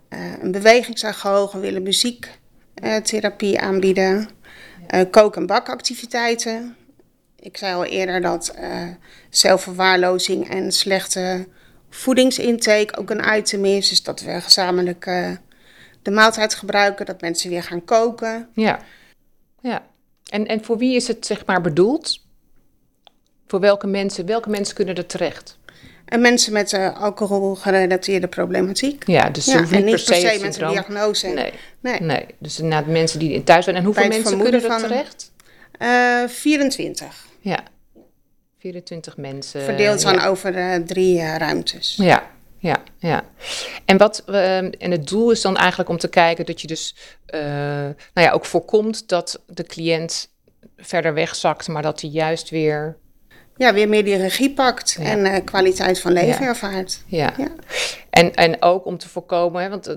Eh, 0.09 0.19
een 0.41 0.51
bewegingsagoog, 0.51 1.51
we 1.51 1.59
willen 1.59 1.83
muziektherapie 1.83 3.59
aanbieden. 3.59 4.29
Eh, 4.87 5.01
kook- 5.11 5.35
en 5.35 5.45
bakactiviteiten. 5.45 6.75
Ik 7.39 7.57
zei 7.57 7.75
al 7.75 7.85
eerder 7.85 8.21
dat 8.21 8.55
zelfverwaarlozing 9.29 10.49
en 10.49 10.71
slechte 10.71 11.47
voedingsintake 11.89 12.97
ook 12.97 13.09
een 13.09 13.37
item 13.37 13.65
is. 13.65 13.89
Dus 13.89 14.03
dat 14.03 14.21
we 14.21 14.41
gezamenlijk 14.41 15.05
de 16.01 16.11
maaltijd 16.11 16.53
gebruiken, 16.53 17.05
dat 17.05 17.21
mensen 17.21 17.49
weer 17.49 17.63
gaan 17.63 17.85
koken. 17.85 18.49
Ja, 18.53 18.79
ja. 19.63 19.85
En, 20.29 20.47
en 20.47 20.63
voor 20.63 20.77
wie 20.77 20.95
is 20.95 21.07
het 21.07 21.25
zeg 21.25 21.45
maar 21.45 21.61
bedoeld? 21.61 22.21
Voor 23.47 23.59
welke 23.59 23.87
mensen? 23.87 24.25
Welke 24.25 24.49
mensen 24.49 24.75
kunnen 24.75 24.95
er 24.95 25.05
terecht? 25.05 25.57
En 26.05 26.21
mensen 26.21 26.53
met 26.53 26.73
uh, 26.73 27.01
alcoholgerelateerde 27.01 28.27
problematiek. 28.27 29.07
Ja, 29.07 29.29
dus 29.29 29.45
Ja, 29.45 29.57
hoeven 29.57 29.77
en 29.77 29.83
niet 29.83 30.05
per 30.05 30.15
se, 30.15 30.37
met 30.41 30.61
een 30.61 30.69
diagnose. 30.69 31.27
Nee, 31.27 31.53
Nee. 31.79 31.99
nee. 31.99 32.25
Dus 32.37 32.59
inderdaad 32.59 32.87
mensen 32.87 33.19
die 33.19 33.33
in 33.33 33.43
thuis 33.43 33.63
zijn. 33.63 33.75
En 33.75 33.83
hoeveel 33.83 34.07
mensen 34.07 34.41
kunnen 34.41 34.63
er 34.63 34.79
terecht? 34.79 35.31
Eh, 35.71 36.27
24. 36.27 37.25
Ja, 37.39 37.63
24 38.59 39.17
mensen. 39.17 39.61
Verdeeld 39.61 40.01
ja. 40.01 40.13
dan 40.13 40.23
over 40.25 40.55
eh, 40.55 40.75
drie 40.75 41.21
ruimtes. 41.37 41.95
Ja, 41.95 42.31
ja, 42.57 42.83
ja. 43.07 43.23
En, 43.85 43.97
wat, 43.97 44.23
eh, 44.25 44.57
en 44.57 44.91
het 44.91 45.07
doel 45.07 45.31
is 45.31 45.41
dan 45.41 45.57
eigenlijk 45.57 45.89
om 45.89 45.97
te 45.97 46.07
kijken 46.07 46.45
dat 46.45 46.61
je 46.61 46.67
dus 46.67 46.95
eh, 47.25 47.41
nou 48.13 48.27
ja, 48.27 48.31
ook 48.31 48.45
voorkomt 48.45 49.07
dat 49.09 49.41
de 49.47 49.63
cliënt 49.63 50.29
verder 50.77 51.13
wegzakt, 51.13 51.67
maar 51.67 51.81
dat 51.81 52.01
hij 52.01 52.09
juist 52.09 52.49
weer. 52.49 52.97
Ja, 53.57 53.73
weer 53.73 53.89
meer 53.89 54.03
die 54.03 54.15
regie 54.15 54.53
pakt 54.53 54.97
Ja. 54.99 55.05
en 55.05 55.25
eh, 55.25 55.43
kwaliteit 55.43 55.99
van 55.99 56.11
leven 56.11 56.41
Ja. 56.43 56.47
ervaart. 56.47 57.03
Ja. 57.07 57.33
Ja. 57.37 57.47
En, 58.09 58.33
en 58.33 58.61
ook 58.61 58.85
om 58.85 58.97
te 58.97 59.09
voorkomen, 59.09 59.61
hè, 59.63 59.69
want 59.69 59.87
eh, 59.87 59.95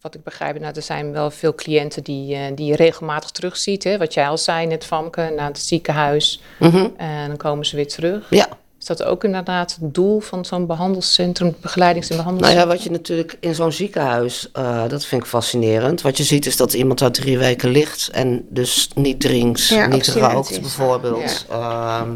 wat 0.00 0.14
ik 0.14 0.22
begrijp, 0.22 0.58
nou, 0.60 0.72
er 0.76 0.82
zijn 0.82 1.12
wel 1.12 1.30
veel 1.30 1.54
cliënten 1.54 2.02
die, 2.04 2.54
die 2.54 2.66
je 2.66 2.76
regelmatig 2.76 3.30
terugziet. 3.30 3.84
Hè, 3.84 3.98
wat 3.98 4.14
jij 4.14 4.28
al 4.28 4.38
zei 4.38 4.66
net, 4.66 4.84
Famke, 4.84 5.32
naar 5.36 5.46
het 5.46 5.58
ziekenhuis. 5.58 6.42
Mhm. 6.58 6.88
En 6.96 7.28
dan 7.28 7.36
komen 7.36 7.66
ze 7.66 7.76
weer 7.76 7.88
terug. 7.88 8.26
ja. 8.30 8.48
Is 8.88 8.96
dat 8.96 9.06
ook 9.06 9.24
inderdaad 9.24 9.76
het 9.80 9.94
doel 9.94 10.20
van 10.20 10.44
zo'n 10.44 10.66
behandelcentrum, 10.66 11.56
begeleidings- 11.60 12.08
en 12.08 12.16
Nou 12.16 12.28
behandelingscentrum? 12.28 12.70
ja, 12.70 12.76
wat 12.76 12.84
je 12.84 12.90
natuurlijk 12.90 13.36
in 13.40 13.54
zo'n 13.54 13.72
ziekenhuis, 13.72 14.50
eh, 14.52 14.88
dat 14.88 15.04
vind 15.04 15.22
ik 15.22 15.28
fascinerend. 15.28 16.02
Wat 16.02 16.16
je 16.16 16.24
ziet 16.24 16.46
is 16.46 16.56
dat 16.56 16.72
iemand 16.72 16.98
daar 16.98 17.10
drie 17.10 17.38
weken 17.38 17.68
ligt 17.68 18.08
en 18.08 18.46
dus 18.48 18.88
niet 18.94 19.20
drinkt, 19.20 19.66
Ja, 19.66 19.86
niet 19.86 20.08
rookt 20.08 20.60
bijvoorbeeld. 20.60 21.46
Ehm, 21.50 22.10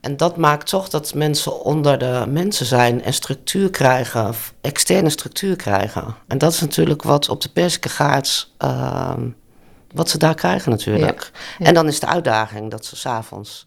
en 0.00 0.16
dat 0.16 0.36
maakt 0.36 0.68
toch 0.68 0.88
dat 0.88 1.14
mensen 1.14 1.60
onder 1.60 1.98
de 1.98 2.24
mensen 2.28 2.66
zijn 2.66 3.02
en 3.02 3.14
structuur 3.14 3.70
krijgen, 3.70 4.34
externe 4.60 5.10
structuur 5.10 5.56
krijgen. 5.56 6.14
En 6.28 6.38
dat 6.38 6.52
is 6.52 6.60
natuurlijk 6.60 7.02
wat 7.02 7.28
op 7.28 7.40
de 7.40 7.48
Persikengaard, 7.48 8.50
ehm 8.58 9.22
wat 9.92 10.10
ze 10.10 10.18
daar 10.18 10.34
krijgen 10.34 10.70
natuurlijk. 10.70 11.30
Ja. 11.58 11.66
En 11.66 11.74
dan 11.74 11.86
is 11.86 12.00
de 12.00 12.06
uitdaging 12.06 12.70
dat 12.70 12.84
ze 12.84 12.96
s'avonds 12.96 13.64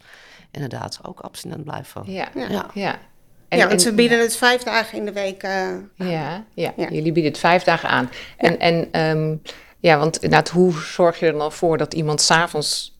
inderdaad 0.52 1.00
ook 1.04 1.20
abstinent 1.20 1.64
blijven. 1.64 2.02
Ja, 2.06 2.28
Ja. 2.36 2.48
ja. 2.50 2.66
ja. 2.74 3.00
ja, 3.50 3.68
want 3.68 3.84
we 3.84 3.94
bieden 3.94 4.20
het 4.20 4.36
vijf 4.36 4.64
dagen 4.64 4.98
in 4.98 5.06
de 5.06 5.12
week. 5.14 5.44
eh, 5.44 5.68
Ja, 5.96 6.44
ja, 6.54 6.74
Ja. 6.76 6.88
jullie 6.90 7.12
bieden 7.12 7.32
het 7.32 7.40
vijf 7.40 7.64
dagen 7.64 7.90
aan. 7.90 8.10
En, 8.38 8.60
en 8.60 8.88
ehm, 8.92 9.36
ja, 9.80 9.98
want 9.98 10.16
inderdaad, 10.16 10.50
hoe 10.50 10.74
zorg 10.74 11.20
je 11.20 11.26
er 11.26 11.38
dan 11.38 11.52
voor 11.52 11.78
dat 11.78 11.94
iemand 11.94 12.22
s'avonds 12.22 12.96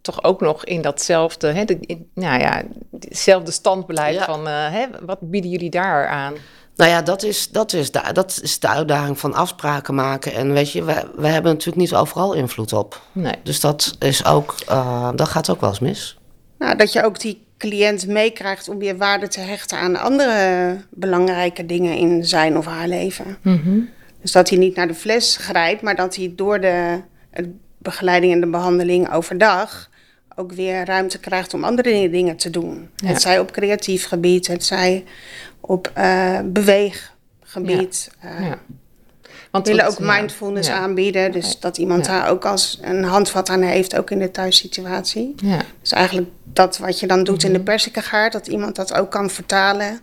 toch 0.00 0.22
ook 0.24 0.40
nog 0.40 0.64
in 0.64 0.82
datzelfde, 0.82 1.52
hè, 1.52 1.64
de, 1.64 1.76
in, 1.80 2.10
nou 2.14 2.40
ja, 2.40 2.62
dezelfde 2.90 3.50
stand 3.50 3.86
blijft 3.86 4.18
Ja. 4.18 4.24
van, 4.24 4.48
eh, 4.48 4.70
hè, 4.72 4.86
wat 5.00 5.18
bieden 5.20 5.50
jullie 5.50 5.70
daar 5.70 6.08
aan? 6.08 6.34
Nou 6.76 6.90
ja, 6.90 7.02
dat 7.02 7.22
is, 7.22 7.48
dat, 7.50 7.72
is 7.72 7.90
de, 7.90 8.02
dat 8.12 8.38
is 8.42 8.58
de 8.58 8.68
uitdaging 8.68 9.18
van 9.18 9.34
afspraken 9.34 9.94
maken. 9.94 10.32
En 10.34 10.52
weet 10.52 10.72
je, 10.72 10.84
we, 10.84 11.10
we 11.16 11.26
hebben 11.26 11.52
natuurlijk 11.52 11.76
niet 11.78 11.94
overal 11.94 12.32
invloed 12.32 12.72
op. 12.72 13.00
Nee. 13.12 13.34
Dus 13.42 13.60
dat 13.60 13.96
is 13.98 14.24
ook, 14.24 14.54
eh, 14.66 15.08
dat 15.14 15.28
gaat 15.28 15.50
ook 15.50 15.60
wel 15.60 15.70
eens 15.70 15.78
mis. 15.78 16.18
Nou, 16.60 16.76
dat 16.76 16.92
je 16.92 17.02
ook 17.02 17.20
die 17.20 17.42
cliënt 17.58 18.06
meekrijgt 18.06 18.68
om 18.68 18.78
weer 18.78 18.96
waarde 18.96 19.28
te 19.28 19.40
hechten 19.40 19.78
aan 19.78 19.96
andere 19.96 20.76
belangrijke 20.90 21.66
dingen 21.66 21.96
in 21.96 22.24
zijn 22.24 22.56
of 22.56 22.66
haar 22.66 22.88
leven. 22.88 23.36
Dus 24.20 24.32
dat 24.32 24.48
hij 24.48 24.58
niet 24.58 24.74
naar 24.76 24.88
de 24.88 24.94
fles 24.94 25.36
grijpt, 25.36 25.82
maar 25.82 25.96
dat 25.96 26.16
hij 26.16 26.32
door 26.36 26.60
de 26.60 27.00
eh, 27.30 27.44
begeleiding 27.78 28.32
en 28.32 28.40
de 28.40 28.46
behandeling 28.46 29.12
overdag 29.12 29.90
ook 30.36 30.52
weer 30.52 30.84
ruimte 30.84 31.18
krijgt 31.18 31.54
om 31.54 31.64
andere 31.64 32.10
dingen 32.10 32.36
te 32.36 32.50
doen. 32.50 32.88
Ja. 32.96 33.08
Het 33.08 33.22
zij 33.22 33.38
op 33.38 33.50
creatief 33.52 34.06
gebied, 34.06 34.46
het 34.46 34.64
zij 34.64 35.04
op 35.60 35.90
eh, 35.94 36.38
beweeggebied. 36.44 38.10
Eh, 38.20 38.40
Ja. 38.40 38.58
Want 39.50 39.66
We 39.66 39.72
willen 39.72 39.90
ook 39.90 39.98
ja, 39.98 40.16
mindfulness 40.16 40.68
ja, 40.68 40.74
aanbieden, 40.74 41.32
dus 41.32 41.60
dat 41.60 41.78
iemand 41.78 42.04
daar 42.04 42.28
ook 42.28 42.44
als 42.44 42.78
een 42.82 43.04
handvat 43.04 43.48
aan 43.48 43.62
heeft, 43.62 43.96
ook 43.96 44.10
in 44.10 44.18
de 44.18 44.30
thuissituatie. 44.30 45.34
Ja, 45.36 45.60
Dus 45.80 45.92
eigenlijk 45.92 46.28
dat 46.44 46.78
wat 46.78 47.00
je 47.00 47.06
dan 47.06 47.24
doet 47.24 47.42
in 47.42 47.52
de 47.52 47.60
persikengaard, 47.60 48.32
dat 48.32 48.46
iemand 48.46 48.76
dat 48.76 48.94
ook 48.94 49.10
kan 49.10 49.30
vertalen 49.30 50.00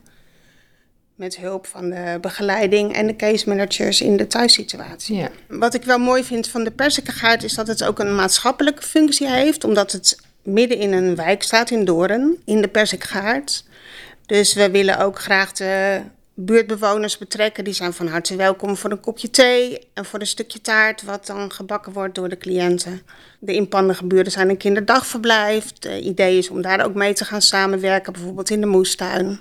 met 1.15 1.37
hulp 1.37 1.67
van 1.67 1.89
de 1.89 2.17
begeleiding 2.21 2.93
en 2.93 3.07
de 3.07 3.15
case 3.15 3.49
managers 3.49 4.01
in 4.01 4.17
de 4.17 4.27
thuissituatie. 4.27 5.15
ja. 5.15 5.29
Wat 5.47 5.73
ik 5.73 5.83
wel 5.83 5.99
mooi 5.99 6.23
vind 6.23 6.47
van 6.47 6.63
de 6.63 6.71
persikengaard 6.71 7.43
is 7.43 7.53
dat 7.53 7.67
het 7.67 7.83
ook 7.83 7.99
een 7.99 8.15
maatschappelijke 8.15 8.81
functie 8.81 9.29
heeft, 9.29 9.63
omdat 9.63 9.91
het 9.91 10.17
midden 10.43 10.77
in 10.77 10.93
een 10.93 11.15
wijk 11.15 11.43
staat 11.43 11.69
in 11.69 11.85
Doorn, 11.85 12.37
in 12.45 12.61
de 12.61 12.67
persikengaard. 12.67 13.63
Dus 14.25 14.53
we 14.53 14.71
willen 14.71 14.99
ook 14.99 15.19
graag 15.19 15.51
de 15.51 16.01
buurtbewoners 16.39 17.17
betrekken. 17.17 17.63
Die 17.63 17.73
zijn 17.73 17.93
van 17.93 18.07
harte 18.07 18.35
welkom 18.35 18.77
voor 18.77 18.91
een 18.91 18.99
kopje 18.99 19.29
thee 19.29 19.79
en 19.93 20.05
voor 20.05 20.19
een 20.19 20.27
stukje 20.27 20.61
taart, 20.61 21.03
wat 21.03 21.25
dan 21.25 21.51
gebakken 21.51 21.93
wordt 21.93 22.15
door 22.15 22.29
de 22.29 22.37
cliënten. 22.37 23.01
De 23.39 23.53
inpandige 23.53 24.05
buurten 24.05 24.31
zijn 24.31 24.49
een 24.49 24.57
kinderdagverblijf. 24.57 25.71
Het 25.79 26.03
idee 26.03 26.37
is 26.37 26.49
om 26.49 26.61
daar 26.61 26.85
ook 26.85 26.93
mee 26.93 27.13
te 27.13 27.25
gaan 27.25 27.41
samenwerken, 27.41 28.13
bijvoorbeeld 28.13 28.49
in 28.49 28.61
de 28.61 28.67
moestuin. 28.67 29.39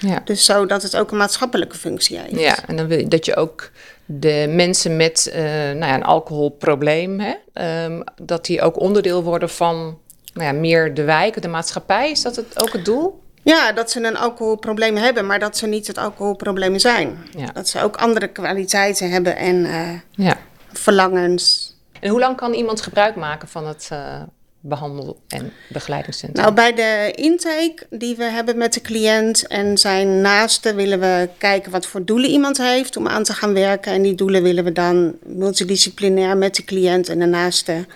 ja. 0.00 0.20
Dus 0.24 0.44
zodat 0.44 0.82
het 0.82 0.96
ook 0.96 1.10
een 1.10 1.16
maatschappelijke 1.16 1.76
functie 1.76 2.18
heeft. 2.18 2.40
Ja, 2.40 2.66
en 2.66 2.76
dan 2.76 2.86
wil 2.86 2.98
je 2.98 3.08
dat 3.08 3.24
je 3.24 3.36
ook 3.36 3.70
de 4.04 4.46
mensen 4.48 4.96
met 4.96 5.30
eh, 5.32 5.42
nou 5.42 5.78
ja, 5.78 5.94
een 5.94 6.04
alcoholprobleem, 6.04 7.20
hè, 7.20 7.34
ehm, 7.52 8.02
dat 8.22 8.46
die 8.46 8.62
ook 8.62 8.80
onderdeel 8.80 9.22
worden 9.22 9.50
van 9.50 9.98
nou 10.32 10.46
ja, 10.46 10.52
meer 10.52 10.94
de 10.94 11.04
wijk, 11.04 11.42
de 11.42 11.48
maatschappij. 11.48 12.10
Is 12.10 12.22
dat 12.22 12.36
het, 12.36 12.62
ook 12.62 12.72
het 12.72 12.84
doel? 12.84 13.24
Ja, 13.52 13.72
dat 13.72 13.90
ze 13.90 14.02
een 14.04 14.16
alcoholprobleem 14.16 14.96
hebben, 14.96 15.26
maar 15.26 15.38
dat 15.38 15.56
ze 15.56 15.66
niet 15.66 15.86
het 15.86 15.98
alcoholprobleem 15.98 16.78
zijn. 16.78 17.18
Ja. 17.36 17.46
Dat 17.52 17.68
ze 17.68 17.82
ook 17.82 17.96
andere 17.96 18.26
kwaliteiten 18.28 19.10
hebben 19.10 19.36
en 19.36 19.64
eh, 19.64 19.88
Ja. 20.10 20.36
verlangens. 20.72 21.74
En 22.00 22.10
hoe 22.10 22.18
lang 22.20 22.36
kan 22.36 22.52
iemand 22.52 22.80
gebruik 22.80 23.16
maken 23.16 23.48
van 23.48 23.66
het 23.66 23.88
eh, 23.92 24.22
behandel- 24.60 25.20
en 25.28 25.52
begeleidingscentrum? 25.68 26.42
Nou, 26.42 26.54
bij 26.54 26.74
de 26.74 27.12
intake 27.14 27.86
die 27.90 28.16
we 28.16 28.24
hebben 28.24 28.58
met 28.58 28.72
de 28.74 28.80
cliënt 28.80 29.46
en 29.46 29.78
zijn 29.78 30.20
naaste 30.20 30.74
willen 30.74 31.00
we 31.00 31.28
kijken 31.38 31.70
wat 31.72 31.86
voor 31.86 32.04
doelen 32.04 32.30
iemand 32.30 32.58
heeft 32.58 32.96
om 32.96 33.08
aan 33.08 33.22
te 33.22 33.32
gaan 33.32 33.54
werken. 33.54 33.92
En 33.92 34.02
die 34.02 34.14
doelen 34.14 34.42
willen 34.42 34.64
we 34.64 34.72
dan 34.72 35.14
multidisciplinair 35.26 36.36
met 36.36 36.54
de 36.54 36.64
cliënt 36.64 37.08
en 37.08 37.18
de 37.18 37.26
naaste 37.26 37.86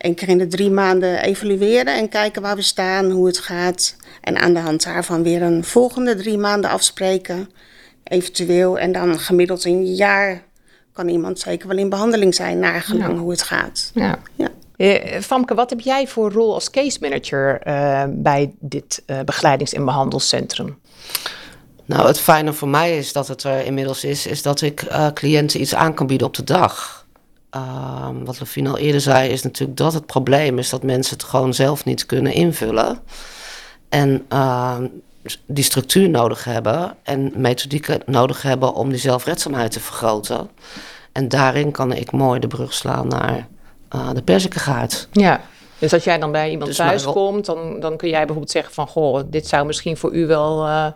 één 0.00 0.14
keer 0.14 0.28
in 0.28 0.38
de 0.38 0.46
drie 0.46 0.70
maanden 0.70 1.22
evalueren 1.22 1.96
en 1.96 2.08
kijken 2.08 2.42
waar 2.42 2.56
we 2.56 2.62
staan, 2.62 3.10
hoe 3.10 3.26
het 3.26 3.38
gaat. 3.38 3.96
En 4.20 4.36
aan 4.38 4.52
de 4.54 4.60
hand 4.60 4.84
daarvan 4.84 5.22
weer 5.22 5.42
een 5.42 5.64
volgende 5.64 6.14
drie 6.16 6.38
maanden 6.38 6.70
afspreken, 6.70 7.50
eventueel. 8.04 8.78
En 8.78 8.92
dan 8.92 9.18
gemiddeld 9.18 9.64
een 9.64 9.94
jaar 9.94 10.42
kan 10.92 11.08
iemand 11.08 11.38
zeker 11.38 11.68
wel 11.68 11.76
in 11.78 11.88
behandeling 11.88 12.34
zijn, 12.34 12.58
nagelang 12.58 13.12
Ja. 13.12 13.18
hoe 13.18 13.30
het 13.30 13.42
gaat. 13.42 13.90
Ja. 13.94 14.18
Ja. 14.34 14.48
Eh, 14.76 15.20
Famke, 15.20 15.54
wat 15.54 15.70
heb 15.70 15.80
jij 15.80 16.06
voor 16.06 16.32
rol 16.32 16.54
als 16.54 16.70
case 16.70 16.98
manager 17.00 17.60
eh, 17.60 18.02
bij 18.08 18.50
dit 18.58 19.02
eh, 19.06 19.20
begeleidings- 19.24 19.72
en 19.72 19.84
behandelcentrum? 19.84 20.78
Nou, 21.84 22.06
het 22.06 22.20
fijne 22.20 22.52
voor 22.52 22.68
mij 22.68 22.98
is 22.98 23.12
dat 23.12 23.28
het 23.28 23.42
er 23.42 23.64
inmiddels 23.64 24.04
is, 24.04 24.26
is 24.26 24.42
dat 24.42 24.60
ik 24.60 24.82
eh, 24.82 25.06
cliënten 25.14 25.60
iets 25.60 25.74
aan 25.74 25.94
kan 25.94 26.06
bieden 26.06 26.26
op 26.26 26.34
de 26.34 26.44
dag. 26.44 26.99
Ehm, 27.50 28.24
wat 28.24 28.40
Lefine 28.40 28.68
al 28.68 28.78
eerder 28.78 29.00
zei, 29.00 29.28
is 29.30 29.42
natuurlijk 29.42 29.78
dat 29.78 29.92
het 29.92 30.06
probleem 30.06 30.58
is 30.58 30.70
dat 30.70 30.82
mensen 30.82 31.16
het 31.16 31.24
gewoon 31.24 31.54
zelf 31.54 31.84
niet 31.84 32.06
kunnen 32.06 32.32
invullen. 32.32 32.98
En 33.88 34.24
ehm, 34.28 34.86
die 35.46 35.64
structuur 35.64 36.10
nodig 36.10 36.44
hebben 36.44 36.96
en 37.02 37.32
methodieken 37.34 38.02
nodig 38.06 38.42
hebben 38.42 38.74
om 38.74 38.88
die 38.88 38.98
zelfredzaamheid 38.98 39.70
te 39.70 39.80
vergroten. 39.80 40.50
En 41.12 41.28
daarin 41.28 41.70
kan 41.70 41.92
ik 41.92 42.12
mooi 42.12 42.40
de 42.40 42.46
brug 42.46 42.72
slaan 42.72 43.08
naar 43.08 43.48
eh, 43.88 44.10
de 44.14 44.22
perzikengaard. 44.22 45.08
Ja. 45.12 45.40
Dus 45.78 45.92
als 45.92 46.04
jij 46.04 46.18
dan 46.18 46.32
bij 46.32 46.50
iemand 46.50 46.66
Dus 46.66 46.76
thuis 46.76 47.04
komt, 47.04 47.44
dan, 47.44 47.80
dan 47.80 47.96
kun 47.96 48.08
jij 48.08 48.18
bijvoorbeeld 48.18 48.50
zeggen 48.50 48.74
van... 48.74 48.86
goh, 48.86 49.22
dit 49.26 49.46
zou 49.46 49.66
misschien 49.66 49.96
voor 49.96 50.14
u 50.14 50.26
wel 50.26 50.66
eh, 50.66 50.86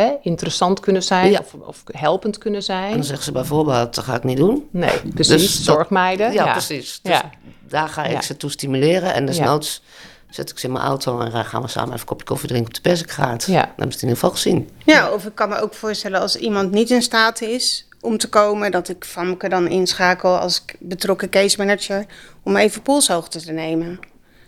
hè, 0.00 0.12
interessant 0.22 0.80
kunnen 0.80 1.02
zijn 1.02 1.30
Ja. 1.30 1.38
of, 1.38 1.54
of 1.68 1.82
helpend 1.92 2.38
kunnen 2.38 2.58
En 2.60 2.64
zijn. 2.66 2.92
dan 2.92 3.04
zeggen 3.04 3.24
ze 3.24 3.32
bijvoorbeeld, 3.32 3.94
dat 3.94 4.04
ga 4.04 4.14
ik 4.16 4.24
niet 4.24 4.36
doen. 4.36 4.68
Nee, 4.70 4.90
precies. 5.14 5.26
Dus 5.42 5.56
dat- 5.64 5.74
Zorgmeiden. 5.76 6.32
Ja, 6.32 6.52
precies. 6.52 7.00
Dus 7.02 7.12
Ja. 7.12 7.30
daar 7.68 7.88
ga 7.88 8.04
ik 8.04 8.12
Ja. 8.12 8.20
ze 8.22 8.36
toe 8.36 8.50
stimuleren. 8.50 9.14
En 9.14 9.26
desnoods 9.26 9.82
zet 10.30 10.50
ik 10.50 10.58
ze 10.58 10.66
in 10.66 10.72
mijn 10.72 10.84
auto 10.84 11.20
en 11.20 11.30
dan 11.30 11.44
gaan 11.44 11.62
we 11.62 11.68
samen 11.68 11.88
even 11.88 12.00
een 12.00 12.06
kopje 12.06 12.24
koffie 12.26 12.48
drinken 12.48 12.68
op 12.68 12.74
de 12.74 12.80
persikgaard. 12.80 13.44
Ja. 13.44 13.52
Dan 13.52 13.60
hebben 13.60 13.76
ze 13.76 13.84
het 13.84 14.02
in 14.02 14.08
ieder 14.08 14.16
geval 14.16 14.30
gezien. 14.30 14.70
Ja, 14.84 15.10
of 15.10 15.24
ik 15.26 15.34
kan 15.34 15.48
me 15.48 15.60
ook 15.60 15.74
voorstellen 15.74 16.20
als 16.20 16.36
iemand 16.36 16.70
niet 16.70 16.90
in 16.90 17.02
staat 17.02 17.40
is 17.40 17.88
om 18.00 18.18
te 18.18 18.28
komen, 18.28 18.70
dat 18.70 18.88
ik 18.88 19.04
Famke 19.04 19.48
dan 19.48 19.68
inschakel 19.68 20.38
als 20.38 20.64
betrokken 20.78 21.28
case 21.30 21.56
manager 21.58 22.04
om 22.42 22.56
even 22.56 22.82
polshoogte 22.82 23.40
te 23.40 23.52
nemen. 23.52 24.00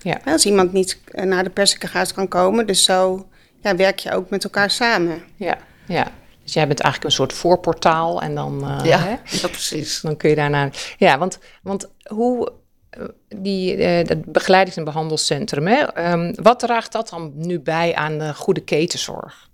Ja. 0.03 0.21
Als 0.25 0.47
iemand 0.47 0.73
niet 0.73 0.99
naar 1.13 1.45
de 1.45 1.51
persikengaard 1.51 2.13
kan 2.15 2.29
komen, 2.29 2.67
dus 2.67 2.85
zo 2.85 3.27
ja, 3.61 3.77
werk 3.77 3.99
je 3.99 4.13
ook 4.13 4.31
met 4.31 4.45
elkaar 4.45 4.71
samen. 4.71 5.23
Ja, 5.37 5.59
ja. 5.87 6.07
Dus 6.43 6.53
jij 6.55 6.67
bent 6.67 6.81
eigenlijk 6.81 7.11
een 7.13 7.17
soort 7.19 7.33
voorportaal 7.33 8.23
en 8.23 8.35
dan, 8.35 8.65
eh, 8.69 8.85
Ja, 8.85 8.99
hè, 8.99 9.11
ja, 9.11 9.49
precies. 9.49 10.01
dan 10.01 10.17
kun 10.17 10.31
je 10.31 10.37
daarna... 10.37 10.71
Ja, 10.99 11.19
want, 11.19 11.39
want 11.63 11.89
hoe... 12.09 12.53
eh, 12.91 13.05
Die, 13.29 13.77
eh, 13.77 14.07
dat 14.07 14.25
begeleidings- 14.25 14.77
en 14.79 14.85
behandelcentrum, 14.85 15.67
hè, 15.67 15.81
ehm, 15.83 16.33
wat 16.43 16.59
draagt 16.59 16.93
dat 16.93 17.09
dan 17.09 17.33
nu 17.35 17.61
bij 17.61 17.95
aan 17.95 18.19
de 18.19 18.35
goede 18.35 18.61
ketenzorg? 18.61 19.49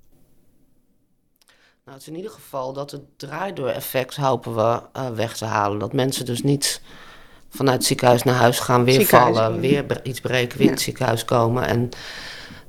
Nou, 1.85 1.97
het 1.97 2.01
is 2.01 2.09
in 2.09 2.17
ieder 2.17 2.31
geval 2.31 2.73
dat 2.73 2.91
het 2.91 3.03
draaidoor-effect 3.17 4.17
hopen 4.17 4.55
we 4.55 4.83
eh, 4.93 5.09
weg 5.11 5.37
te 5.37 5.45
halen. 5.45 5.79
Dat 5.79 5.93
mensen 5.93 6.25
dus 6.25 6.43
niet 6.43 6.81
vanuit 7.51 7.77
het 7.77 7.87
ziekenhuis 7.87 8.23
naar 8.23 8.35
huis 8.35 8.59
gaan, 8.59 8.85
weer 8.85 8.95
Ziekenhuis 8.95 9.37
vallen, 9.37 9.61
weer 9.61 10.01
iets 10.03 10.21
breken, 10.21 10.59
weer 10.59 10.67
in 10.67 10.73
het 10.73 10.83
ziekenhuis 10.83 11.25
komen. 11.25 11.67
En 11.67 11.89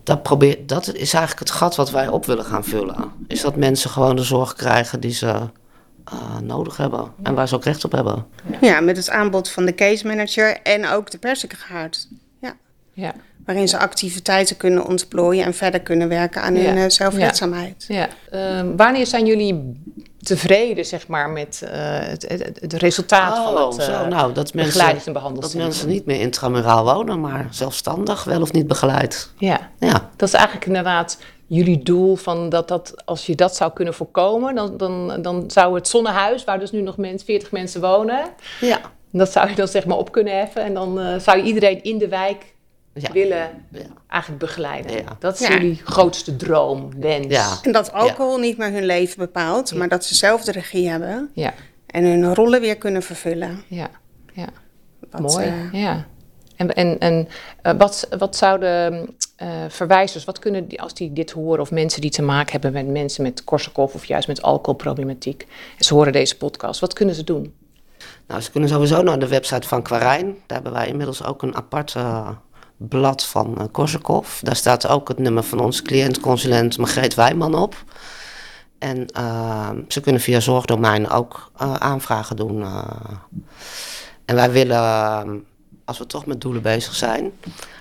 dat, 0.04 0.24
probeer, 0.24 0.58
dat 0.66 0.88
is 0.88 1.14
eigenlijk 1.14 1.40
het 1.50 1.52
gat 1.58 1.76
wat 1.76 1.92
wij 1.92 2.08
op 2.08 2.26
willen 2.26 2.46
gaan 2.46 2.64
vullen. 2.64 3.12
Is 3.28 3.42
dat 3.42 3.56
mensen 3.56 3.90
gewoon 3.90 4.16
de 4.16 4.24
zorg 4.24 4.54
krijgen 4.54 5.00
die 5.00 5.12
ze 5.14 5.28
eh, 6.06 6.38
nodig 6.42 6.78
hebben 6.78 7.12
en 7.24 7.34
waar 7.34 7.48
ze 7.48 7.56
ook 7.56 7.64
recht 7.64 7.86
op 7.86 7.92
hebben. 7.92 8.26
Ja, 8.62 8.80
met 8.80 8.98
het 8.98 9.10
aanbod 9.10 9.50
van 9.50 9.66
de 9.66 9.76
case 9.76 10.08
manager 10.08 10.62
en 10.62 10.88
ook 10.88 11.12
de 11.12 11.18
persikengaard. 11.18 12.08
Ja, 12.42 12.56
Ja, 12.94 13.14
waarin 13.46 13.68
ze 13.68 13.78
activiteiten 13.78 14.58
kunnen 14.58 14.86
ontplooien 14.88 15.46
en 15.46 15.54
verder 15.54 15.80
kunnen 15.82 16.08
werken 16.08 16.42
aan 16.42 16.54
hun 16.56 16.64
Ja. 16.76 16.84
eh, 16.84 16.90
zelfredzaamheid. 16.90 17.86
ja. 17.88 18.08
Ehm, 18.32 18.76
wanneer 18.76 19.08
zijn 19.08 19.26
jullie 19.26 19.82
tevreden, 20.24 20.86
zeg 20.86 21.08
maar, 21.08 21.30
met 21.30 21.64
eh, 21.66 21.80
het, 22.00 22.26
het, 22.28 22.58
het 22.60 22.74
resultaat 22.74 23.38
van 23.38 23.58
Oh, 23.58 23.70
het 23.70 23.78
eh, 23.78 23.86
zo, 23.86 24.08
nou, 24.08 24.34
dat 24.34 24.54
mensen, 24.54 24.98
en 25.06 25.14
dat 25.40 25.54
mensen 25.54 25.88
niet 25.88 26.06
meer 26.06 26.20
intramuraal 26.20 26.84
wonen, 26.84 27.20
maar 27.20 27.48
zelfstandig, 27.50 28.24
wel 28.24 28.42
of 28.42 28.52
niet 28.52 28.68
begeleid. 28.68 29.32
Ja, 29.38 29.70
Ja, 29.80 30.10
dat 30.16 30.28
is 30.28 30.34
eigenlijk 30.34 30.66
inderdaad 30.66 31.18
jullie 31.48 31.84
doel 31.84 32.16
van 32.16 32.50
dat, 32.50 32.68
dat 32.68 33.06
als 33.06 33.26
je 33.26 33.36
dat 33.36 33.56
zou 33.56 33.74
kunnen 33.74 33.94
voorkomen, 33.94 34.56
dan, 34.56 34.78
dan, 34.78 35.22
dan 35.22 35.44
zou 35.48 35.76
het 35.76 35.88
zonnehuis, 35.88 36.44
waar 36.44 36.60
dus 36.60 36.72
nu 36.72 36.82
nog 36.82 36.98
mens, 36.98 37.24
40 37.24 37.52
mensen 37.52 37.82
wonen, 37.82 38.26
ja, 38.60 38.80
dat 39.12 39.32
zou 39.32 39.50
je 39.50 39.56
dan 39.56 39.68
zeg 39.68 39.86
maar 39.86 39.98
op 39.98 40.12
kunnen 40.12 40.38
heffen 40.38 40.64
en 40.64 40.74
dan 40.74 41.00
eh, 41.00 41.20
zou 41.20 41.38
je 41.38 41.44
iedereen 41.44 41.84
in 41.84 41.98
de 41.98 42.08
wijk 42.08 42.53
ja. 42.94 43.12
willen 43.12 43.66
ja. 43.72 43.80
eigenlijk 44.08 44.42
begeleiden. 44.42 44.92
Ja. 44.92 45.18
Dat 45.20 45.40
is 45.40 45.48
Ja. 45.48 45.54
jullie 45.54 45.82
grootste 45.84 46.36
droom, 46.36 47.00
wens. 47.00 47.28
Ja. 47.28 47.58
En 47.62 47.72
dat 47.72 47.92
alcohol 47.92 48.38
niet 48.38 48.58
meer 48.58 48.72
hun 48.72 48.86
leven 48.86 49.18
bepaalt, 49.18 49.74
maar 49.74 49.88
dat 49.90 50.06
ze 50.06 50.16
zelf 50.16 50.44
de 50.44 50.52
regie 50.52 50.90
hebben 50.90 51.30
ja, 51.34 51.54
en 51.86 52.04
hun 52.04 52.34
rollen 52.36 52.62
weer 52.62 52.78
kunnen 52.78 53.04
vervullen. 53.04 53.64
ja. 53.68 53.90
ja. 54.34 54.48
Wat, 55.10 55.22
Mooi, 55.22 55.48
eh, 55.48 55.82
ja. 55.82 56.06
En, 56.56 56.74
en, 56.74 57.00
en 57.00 57.28
eh, 57.62 57.74
wat, 57.78 58.08
wat 58.18 58.36
zouden 58.36 59.16
eh, 59.36 59.50
verwijzers, 59.70 60.26
wat 60.26 60.40
kunnen 60.40 60.68
die, 60.68 60.82
als 60.82 60.94
die 60.94 61.14
dit 61.14 61.32
horen, 61.32 61.60
of 61.60 61.72
mensen 61.72 62.02
die 62.02 62.10
te 62.10 62.22
maken 62.22 62.52
hebben 62.52 62.72
met 62.72 62.88
mensen 62.88 63.24
met 63.24 63.44
Korsakoff 63.44 63.94
of 63.96 64.06
juist 64.06 64.28
met 64.28 64.42
alcoholproblematiek, 64.42 65.48
en 65.78 65.86
ze 65.86 65.94
horen 65.94 66.12
deze 66.14 66.38
podcast, 66.38 66.80
wat 66.80 66.94
kunnen 66.94 67.16
ze 67.16 67.24
doen? 67.24 67.54
Nou, 68.28 68.42
ze 68.42 68.52
kunnen 68.52 68.70
sowieso 68.70 69.02
naar 69.02 69.20
de 69.20 69.28
website 69.28 69.68
van 69.68 69.82
Quarijn. 69.82 70.26
Daar 70.26 70.62
hebben 70.62 70.74
wij 70.74 70.88
inmiddels 70.88 71.24
ook 71.24 71.42
een 71.42 71.56
apart 71.56 71.96
eh, 71.96 72.30
blad 72.78 73.26
van 73.26 73.56
uh, 73.58 73.64
Korsakoff. 73.72 74.40
Daar 74.44 74.56
staat 74.56 74.88
ook 74.88 75.08
het 75.08 75.20
nummer 75.20 75.44
van 75.44 75.60
onze 75.60 75.82
cliënt-consulent 75.82 76.78
Margreet 76.78 77.16
Wijman 77.16 77.56
op. 77.56 77.84
En 78.80 79.08
eh, 79.08 79.70
ze 79.88 80.02
kunnen 80.02 80.22
via 80.22 80.40
zorgdomein 80.40 81.10
ook 81.10 81.52
eh, 81.58 81.74
aanvragen 81.74 82.36
doen. 82.36 82.62
eh. 82.62 82.84
En 84.26 84.36
wij 84.36 84.52
willen, 84.52 84.78
eh, 84.78 85.22
als 85.86 85.98
we 85.98 86.06
toch 86.06 86.26
met 86.26 86.42
doelen 86.42 86.62
bezig 86.62 86.96
zijn... 86.96 87.32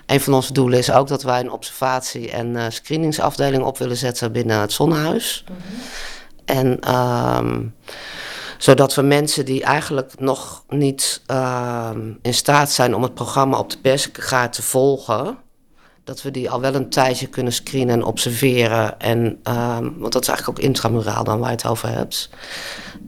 Een 0.06 0.20
van 0.20 0.34
onze 0.34 0.52
doelen 0.52 0.78
is 0.78 0.90
ook 0.90 1.08
dat 1.08 1.22
wij 1.22 1.40
een 1.40 1.50
observatie- 1.50 2.30
en 2.30 2.72
screeningsafdeling 2.72 3.62
op 3.64 3.78
willen 3.78 3.96
zetten 3.96 4.32
binnen 4.32 4.60
het 4.60 4.72
zonnehuis. 4.72 5.44
En 6.44 6.80
ehm, 6.80 7.60
zodat 8.62 8.94
we 8.94 9.02
mensen 9.02 9.44
die 9.44 9.62
eigenlijk 9.62 10.20
nog 10.20 10.64
niet 10.68 11.22
ehm, 11.26 12.12
in 12.22 12.34
staat 12.34 12.70
zijn 12.70 12.94
om 12.94 13.02
het 13.02 13.14
programma 13.14 13.58
op 13.58 13.70
de 13.70 13.78
persikengaard 13.78 14.52
te 14.52 14.62
volgen, 14.62 15.38
dat 16.04 16.22
we 16.22 16.30
die 16.30 16.50
al 16.50 16.60
wel 16.60 16.74
een 16.74 16.88
tijdje 16.90 17.26
kunnen 17.26 17.52
screenen 17.52 17.94
en 17.94 18.04
observeren. 18.04 19.00
En, 19.00 19.38
ehm, 19.42 19.90
want 19.98 20.12
dat 20.12 20.22
is 20.22 20.28
eigenlijk 20.28 20.58
ook 20.58 20.64
intramuraal 20.64 21.24
dan 21.24 21.38
waar 21.38 21.50
je 21.50 21.56
het 21.56 21.66
over 21.66 21.88
hebt. 21.88 22.30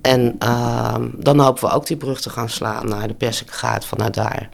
En 0.03 0.37
ehm, 0.39 1.11
dan 1.17 1.39
hopen 1.39 1.69
we 1.69 1.75
ook 1.75 1.87
die 1.87 1.97
brug 1.97 2.21
te 2.21 2.31
gaan 2.31 2.49
slaan 2.49 2.89
naar 2.89 3.09
de 3.09 3.15
persikengaard 3.15 3.85
vanuit 3.85 4.15
daar. 4.15 4.49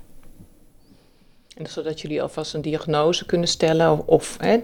En 1.57 1.67
zodat 1.67 2.01
jullie 2.01 2.23
alvast 2.23 2.55
een 2.55 2.63
diagnose 2.63 3.27
kunnen 3.27 3.49
stellen, 3.49 3.91
of, 3.91 4.05
of 4.07 4.37
hè, 4.41 4.59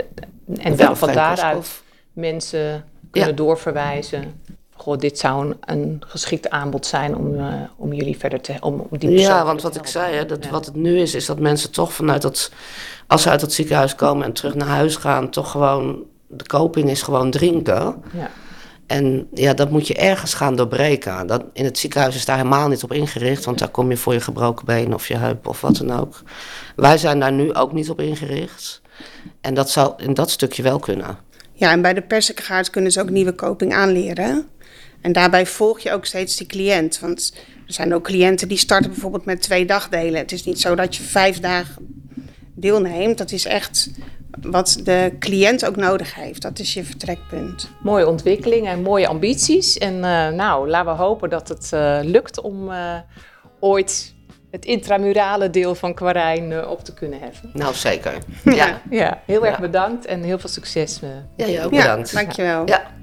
en 0.57 0.77
Wel 0.77 0.97
van 0.97 1.13
daaruit 1.13 1.83
mensen 2.13 2.85
kunnen 3.11 3.31
Ja. 3.31 3.37
doorverwijzen. 3.37 4.41
Goh, 4.77 4.99
dit 4.99 5.19
zou 5.19 5.47
een, 5.47 5.57
een 5.61 6.03
geschikt 6.07 6.51
aanbod 6.51 6.87
zijn 6.87 7.17
om, 7.17 7.39
eh, 7.39 7.55
om 7.77 7.93
jullie 7.93 8.19
verder 8.19 8.41
te 8.41 8.55
om, 8.61 8.87
om 8.91 8.99
die 8.99 9.11
Ja, 9.11 9.45
want 9.45 9.63
wat 9.63 9.77
ik 9.77 9.87
zei, 9.87 10.15
hè, 10.15 10.27
dat, 10.27 10.45
Ja. 10.45 10.51
wat 10.51 10.67
het 10.67 10.75
nu 10.75 10.99
is, 10.99 11.15
is 11.15 11.27
dat 11.27 11.39
mensen 11.39 11.71
toch 11.71 11.93
vanuit 11.93 12.23
dat, 12.23 12.51
als 13.07 13.23
ze 13.23 13.31
uit 13.31 13.41
het 13.41 13.53
ziekenhuis 13.53 13.95
komen 13.95 14.25
en 14.25 14.33
terug 14.33 14.55
naar 14.55 14.69
huis 14.69 14.97
gaan, 14.97 15.31
toch 15.31 15.51
gewoon, 15.51 16.03
de 16.27 16.45
coping 16.47 16.91
is 16.91 17.03
gewoon 17.03 17.31
drinken. 17.31 18.03
Ja. 18.13 18.31
En 18.87 19.29
ja, 19.35 19.55
dat 19.55 19.71
moet 19.71 19.87
je 19.87 19.95
ergens 19.95 20.35
gaan 20.35 20.57
doorbreken. 20.57 21.27
Dat, 21.27 21.45
in 21.53 21.65
het 21.65 21.79
ziekenhuis 21.79 22.15
is 22.15 22.25
daar 22.25 22.37
helemaal 22.37 22.69
niet 22.69 22.83
op 22.83 22.93
ingericht, 22.93 23.45
want 23.45 23.59
daar 23.59 23.69
kom 23.69 23.91
je 23.91 23.97
voor 23.97 24.13
je 24.13 24.21
gebroken 24.21 24.67
been 24.67 24.95
of 24.95 25.09
je 25.09 25.17
heup 25.17 25.47
of 25.47 25.61
wat 25.61 25.77
dan 25.77 26.01
ook. 26.01 26.23
Wij 26.77 26.99
zijn 26.99 27.21
daar 27.21 27.33
nu 27.33 27.55
ook 27.55 27.73
niet 27.73 27.91
op 27.91 28.01
ingericht. 28.01 28.81
En 29.41 29.55
dat 29.55 29.71
zou 29.71 29.93
in 29.97 30.15
dat 30.15 30.31
stukje 30.31 30.63
wel 30.63 30.79
kunnen. 30.79 31.19
Ja, 31.53 31.71
en 31.71 31.83
bij 31.83 31.95
de 31.95 32.03
persikengaard 32.03 32.71
kunnen 32.71 32.93
ze 32.93 33.01
ook 33.01 33.11
nieuwe 33.11 33.35
coping 33.35 33.75
aanleren. 33.75 34.49
En 35.07 35.13
daarbij 35.13 35.47
volg 35.47 35.81
je 35.81 35.93
ook 35.93 36.05
steeds 36.05 36.37
die 36.37 36.47
cliënt. 36.47 36.99
Want 36.99 37.33
er 37.67 37.73
zijn 37.73 37.95
ook 37.95 38.03
cliënten 38.05 38.49
die 38.49 38.59
starten 38.59 38.91
bijvoorbeeld 38.91 39.25
met 39.25 39.43
twee 39.43 39.65
dagdelen. 39.67 40.21
Het 40.21 40.33
is 40.33 40.45
niet 40.45 40.61
zo 40.61 40.75
dat 40.75 40.97
je 40.97 41.03
vijf 41.03 41.41
dagen 41.41 42.05
deelneemt. 42.55 43.19
Dat 43.19 43.33
is 43.33 43.45
echt 43.45 43.91
wat 44.41 44.81
de 44.85 45.13
cliënt 45.19 45.67
ook 45.67 45.77
nodig 45.77 46.15
heeft. 46.15 46.43
Dat 46.43 46.59
is 46.59 46.75
je 46.75 46.85
vertrekpunt. 46.85 47.71
Mooie 47.83 48.09
ontwikkeling 48.09 48.67
en 48.69 48.83
mooie 48.83 49.07
ambities. 49.09 49.79
En 49.79 49.95
eh, 50.05 50.29
nou, 50.29 50.69
laten 50.69 50.93
we 50.93 50.99
hopen 51.03 51.31
dat 51.31 51.49
het 51.49 51.73
eh, 51.73 51.99
lukt 52.03 52.41
om 52.41 52.71
eh, 52.71 52.95
ooit 53.61 54.15
het 54.51 54.65
intramurale 54.65 55.51
deel 55.51 55.75
van 55.75 55.95
Quarijn 55.95 56.51
uh, 56.51 56.71
op 56.71 56.85
te 56.85 56.95
kunnen 56.95 57.21
heffen. 57.21 57.51
Nou, 57.53 57.75
zeker. 57.75 58.13
Ja, 58.45 58.81
ja 58.91 59.23
heel 59.27 59.47
erg 59.47 59.55
Ja. 59.55 59.61
bedankt 59.61 60.07
en 60.07 60.23
heel 60.23 60.39
veel 60.39 60.49
succes. 60.49 61.01
ja, 61.37 61.47
jij 61.47 61.65
ook 61.65 61.73
Ja, 61.73 61.81
bedankt. 61.81 62.13
dankjewel. 62.15 62.67
Ja. 62.67 62.95